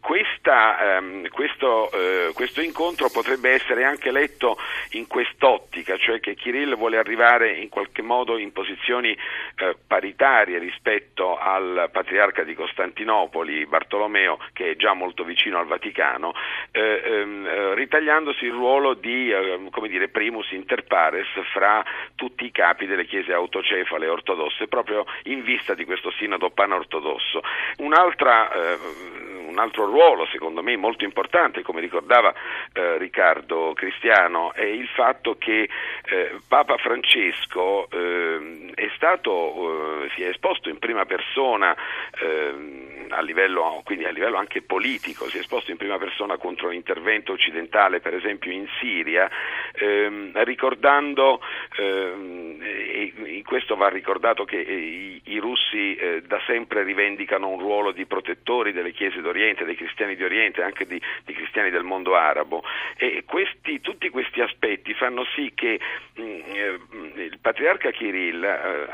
Questa, 0.00 0.96
ehm, 0.96 1.28
questo, 1.28 1.90
eh, 1.92 2.32
questo 2.34 2.60
incontro 2.60 3.08
potrebbe 3.10 3.50
essere 3.50 3.84
anche 3.84 4.10
letto 4.10 4.56
in 4.90 5.06
quest'ottica, 5.06 5.96
cioè 5.96 6.20
che 6.20 6.34
Kirill 6.34 6.76
vuole 6.76 6.98
arrivare 6.98 7.52
in 7.52 7.68
qualche 7.68 8.02
modo 8.02 8.38
in 8.38 8.52
posizioni 8.52 9.10
eh, 9.10 9.76
paritarie 9.86 10.58
rispetto 10.58 11.38
al 11.38 11.88
patriarca 11.92 12.42
di 12.42 12.54
Costantinopoli, 12.54 13.66
Bartolomeo, 13.66 14.38
che 14.52 14.72
è 14.72 14.76
già 14.76 14.92
molto 14.92 15.24
vicino 15.24 15.58
al 15.58 15.66
Vaticano, 15.66 16.34
eh, 16.70 17.02
ehm, 17.04 17.46
eh, 17.46 17.74
ritagliandosi 17.74 18.44
il 18.44 18.52
ruolo 18.52 18.94
di 18.94 19.30
ehm, 19.30 19.70
dire, 19.88 20.08
primus 20.08 20.50
inter 20.52 20.84
pares 20.84 21.28
fra 21.52 21.84
tutti 22.14 22.44
i 22.44 22.50
capi 22.50 22.86
delle 22.86 23.06
chiese 23.06 23.32
autocefale 23.32 24.08
ortodosse, 24.08 24.68
proprio 24.68 25.04
in 25.24 25.42
vista 25.42 25.74
di 25.74 25.84
questo 25.84 26.10
sinodo 26.12 26.50
panortodosso. 26.50 27.42
Un'altra 27.78 28.50
eh, 28.50 28.78
un 29.54 29.60
altro 29.60 29.84
ruolo, 29.86 30.26
secondo 30.26 30.62
me, 30.62 30.76
molto 30.76 31.04
importante, 31.04 31.62
come 31.62 31.80
ricordava 31.80 32.34
eh, 32.72 32.98
Riccardo 32.98 33.72
Cristiano, 33.74 34.52
è 34.52 34.64
il 34.64 34.88
fatto 34.88 35.36
che 35.38 35.68
eh, 36.06 36.38
Papa 36.46 36.76
Francesco 36.76 37.88
eh, 37.90 38.72
è 38.74 38.90
stato, 38.96 40.02
eh, 40.02 40.10
si 40.14 40.22
è 40.22 40.28
esposto 40.28 40.68
in 40.68 40.78
prima 40.78 41.04
persona 41.06 41.74
ehm, 42.20 43.06
a 43.10 43.20
livello, 43.20 43.80
quindi 43.84 44.04
a 44.04 44.10
livello 44.10 44.36
anche 44.36 44.62
politico, 44.62 45.28
si 45.28 45.36
è 45.36 45.40
esposto 45.40 45.70
in 45.70 45.76
prima 45.76 45.98
persona 45.98 46.36
contro 46.36 46.68
l'intervento 46.68 47.32
occidentale, 47.32 48.00
per 48.00 48.14
esempio 48.14 48.50
in 48.50 48.66
Siria, 48.80 49.30
ehm, 49.74 50.32
ricordando, 50.42 51.40
ehm, 51.76 52.58
e 52.60 53.12
in 53.26 53.44
questo 53.44 53.76
va 53.76 53.88
ricordato 53.88 54.44
che 54.44 54.60
eh, 54.60 54.74
i, 54.74 55.20
i 55.26 55.38
russi 55.38 55.94
eh, 55.94 56.22
da 56.26 56.40
sempre 56.46 56.82
rivendicano 56.82 57.48
un 57.48 57.60
ruolo 57.60 57.92
di 57.92 58.04
protettori 58.04 58.72
delle 58.72 58.92
chiese 58.92 59.20
d'Oriente, 59.20 59.43
dei 59.52 59.76
cristiani 59.76 60.16
di 60.16 60.24
Oriente, 60.24 60.62
anche 60.62 60.86
di, 60.86 61.00
di 61.24 61.32
cristiani 61.34 61.70
del 61.70 61.82
mondo 61.82 62.16
arabo. 62.16 62.62
E 62.96 63.24
questi, 63.26 63.80
tutti 63.80 64.08
questi 64.08 64.40
aspetti 64.40 64.94
fanno 64.94 65.24
sì 65.34 65.52
che 65.54 65.78
mh, 66.14 66.22
mm, 66.22 66.40
eh, 66.54 66.80
il 67.16 67.38
patriarca 67.40 67.90
Kirill 67.90 68.42
eh, 68.42 68.88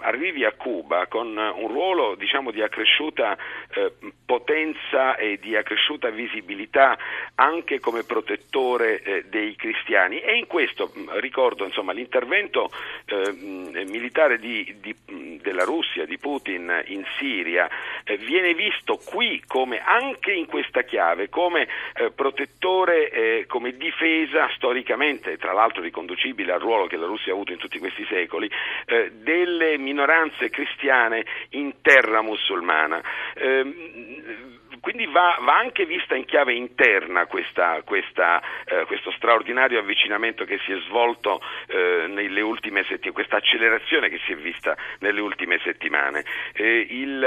arrivi 0.00 0.44
a 0.44 0.52
Cuba 0.52 1.06
con 1.06 1.36
un 1.36 1.68
ruolo 1.68 2.14
diciamo 2.14 2.50
di 2.50 2.62
accresciuta 2.62 3.36
eh, 3.74 3.92
potenza 4.24 5.16
e 5.16 5.38
di 5.40 5.56
accresciuta 5.56 6.10
visibilità 6.10 6.98
anche 7.36 7.80
come 7.80 8.04
protettore 8.04 9.02
eh, 9.02 9.24
dei 9.28 9.54
cristiani. 9.56 10.20
E 10.20 10.36
in 10.36 10.46
questo 10.46 10.92
mm, 10.96 11.08
ricordo 11.18 11.64
insomma, 11.64 11.92
l'intervento 11.92 12.70
eh, 13.06 13.32
mm, 13.32 13.76
militare 13.88 14.38
di, 14.38 14.76
di, 14.80 14.94
mm, 15.12 15.36
della 15.40 15.64
Russia, 15.64 16.04
di 16.04 16.18
Putin 16.18 16.82
in 16.86 17.04
Siria 17.18 17.68
eh, 18.04 18.16
viene 18.16 18.54
visto 18.54 18.98
qui 19.04 19.42
come 19.46 19.80
anche 19.82 20.32
in 20.32 20.46
questa 20.46 20.82
chiave 20.82 21.28
come 21.28 21.68
eh, 21.94 22.10
protettore, 22.10 23.46
come 23.46 23.76
difesa 23.76 24.48
storicamente, 24.54 25.36
tra 25.36 25.52
l'altro 25.52 25.82
riconducibile 25.82 26.52
al 26.52 26.60
ruolo 26.60 26.86
che 26.86 26.96
la 26.96 27.06
Russia 27.06 27.32
ha 27.32 27.34
avuto 27.34 27.52
in 27.52 27.59
tutti 27.60 27.78
questi 27.78 28.04
secoli, 28.08 28.50
delle 29.12 29.78
minoranze 29.78 30.50
cristiane 30.50 31.24
in 31.50 31.74
terra 31.82 32.22
musulmana. 32.22 33.00
Ehm, 33.34 34.68
quindi 34.80 35.06
va, 35.06 35.36
va, 35.40 35.56
anche 35.56 35.84
vista 35.84 36.14
in 36.14 36.24
chiave 36.24 36.54
interna 36.54 37.26
questa, 37.26 37.82
questa, 37.84 38.42
eh, 38.64 38.84
questo 38.86 39.10
straordinario 39.12 39.78
avvicinamento 39.78 40.44
che 40.44 40.58
si 40.64 40.72
è 40.72 40.80
svolto 40.86 41.40
eh, 41.66 42.06
nelle 42.08 42.40
ultime 42.40 42.82
settimane, 42.82 43.12
questa 43.12 43.36
accelerazione 43.36 44.08
che 44.08 44.20
si 44.24 44.32
è 44.32 44.36
vista 44.36 44.76
nelle 45.00 45.20
ultime 45.20 45.58
settimane. 45.62 46.24
Eh, 46.52 46.86
il, 46.90 47.22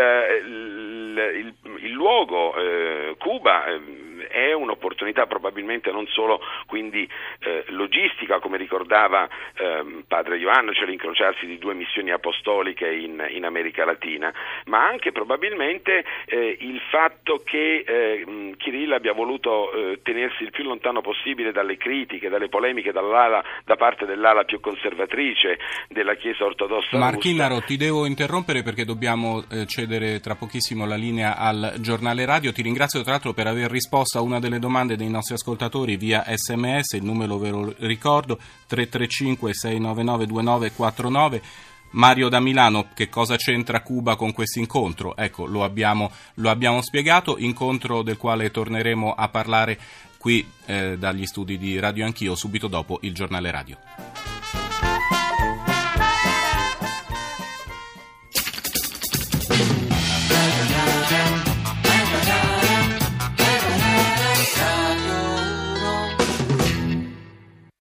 il, 0.45 1.53
il, 1.77 1.91
luogo, 1.91 2.55
eh, 2.55 3.15
Cuba, 3.17 3.65
ehm, 3.67 4.13
è 4.27 4.53
un'opportunità 4.53 5.27
probabilmente 5.27 5.91
non 5.91 6.07
solo 6.07 6.41
quindi, 6.65 7.07
eh, 7.39 7.65
logistica, 7.69 8.39
come 8.39 8.57
ricordava 8.57 9.27
eh, 9.55 10.03
padre 10.07 10.37
Ioanno, 10.37 10.73
cioè 10.73 10.85
l'incrociarsi 10.85 11.45
di 11.45 11.57
due 11.57 11.73
missioni 11.73 12.11
apostoliche 12.11 12.89
in, 12.89 13.23
in 13.29 13.45
America 13.45 13.85
Latina, 13.85 14.33
ma 14.65 14.85
anche 14.85 15.11
probabilmente 15.11 16.03
eh, 16.25 16.57
il 16.59 16.81
fatto 16.89 17.42
che 17.43 17.83
eh, 17.85 18.55
Kirill 18.57 18.91
abbia 18.91 19.13
voluto 19.13 19.71
eh, 19.71 19.99
tenersi 20.01 20.43
il 20.43 20.51
più 20.51 20.63
lontano 20.63 21.01
possibile 21.01 21.51
dalle 21.51 21.77
critiche, 21.77 22.29
dalle 22.29 22.49
polemiche 22.49 22.91
da 22.91 23.75
parte 23.75 24.05
dell'ala 24.05 24.43
più 24.43 24.59
conservatrice 24.59 25.57
della 25.89 26.15
Chiesa 26.15 26.45
ortodossa. 26.45 26.97
Marchinnaro, 26.97 27.61
ti 27.61 27.77
devo 27.77 28.05
interrompere 28.05 28.63
perché 28.63 28.85
dobbiamo 28.85 29.43
eh, 29.49 29.65
cedere 29.65 30.19
tra 30.19 30.35
pochissimo 30.35 30.85
la 30.85 30.95
linea 30.95 31.37
al 31.37 31.75
giornale 31.79 32.25
radio. 32.25 32.51
Ti 32.51 32.61
ringrazio 32.61 33.01
tra 33.01 33.11
l'altro 33.11 33.33
per 33.33 33.47
aver 33.47 33.69
risposto 33.69 34.17
a 34.17 34.21
una 34.21 34.39
delle 34.39 34.59
domande 34.59 34.95
dei 34.95 35.09
nostri 35.09 35.35
ascoltatori 35.35 35.97
via 35.97 36.23
sms, 36.25 36.93
il 36.93 37.03
numero 37.03 37.37
ve 37.37 37.49
lo 37.49 37.73
ricordo 37.79 38.37
335 38.67 39.53
699 39.53 40.25
2949. 40.25 41.71
Mario 41.93 42.29
da 42.29 42.39
Milano, 42.39 42.87
che 42.93 43.09
cosa 43.09 43.35
c'entra 43.35 43.81
Cuba 43.81 44.15
con 44.15 44.31
questo 44.31 44.59
incontro? 44.59 45.15
Ecco, 45.15 45.45
lo 45.45 45.63
abbiamo, 45.63 46.11
lo 46.35 46.49
abbiamo, 46.49 46.81
spiegato, 46.81 47.37
incontro 47.37 48.01
del 48.01 48.17
quale 48.17 48.51
torneremo 48.51 49.13
a 49.13 49.27
parlare 49.29 49.79
qui 50.17 50.47
eh, 50.65 50.97
dagli 50.97 51.25
studi 51.25 51.57
di 51.57 51.79
Radio 51.79 52.05
Anch'io 52.05 52.35
subito 52.35 52.67
dopo 52.67 52.99
il 53.01 53.13
giornale 53.13 53.51
radio. 53.51 53.77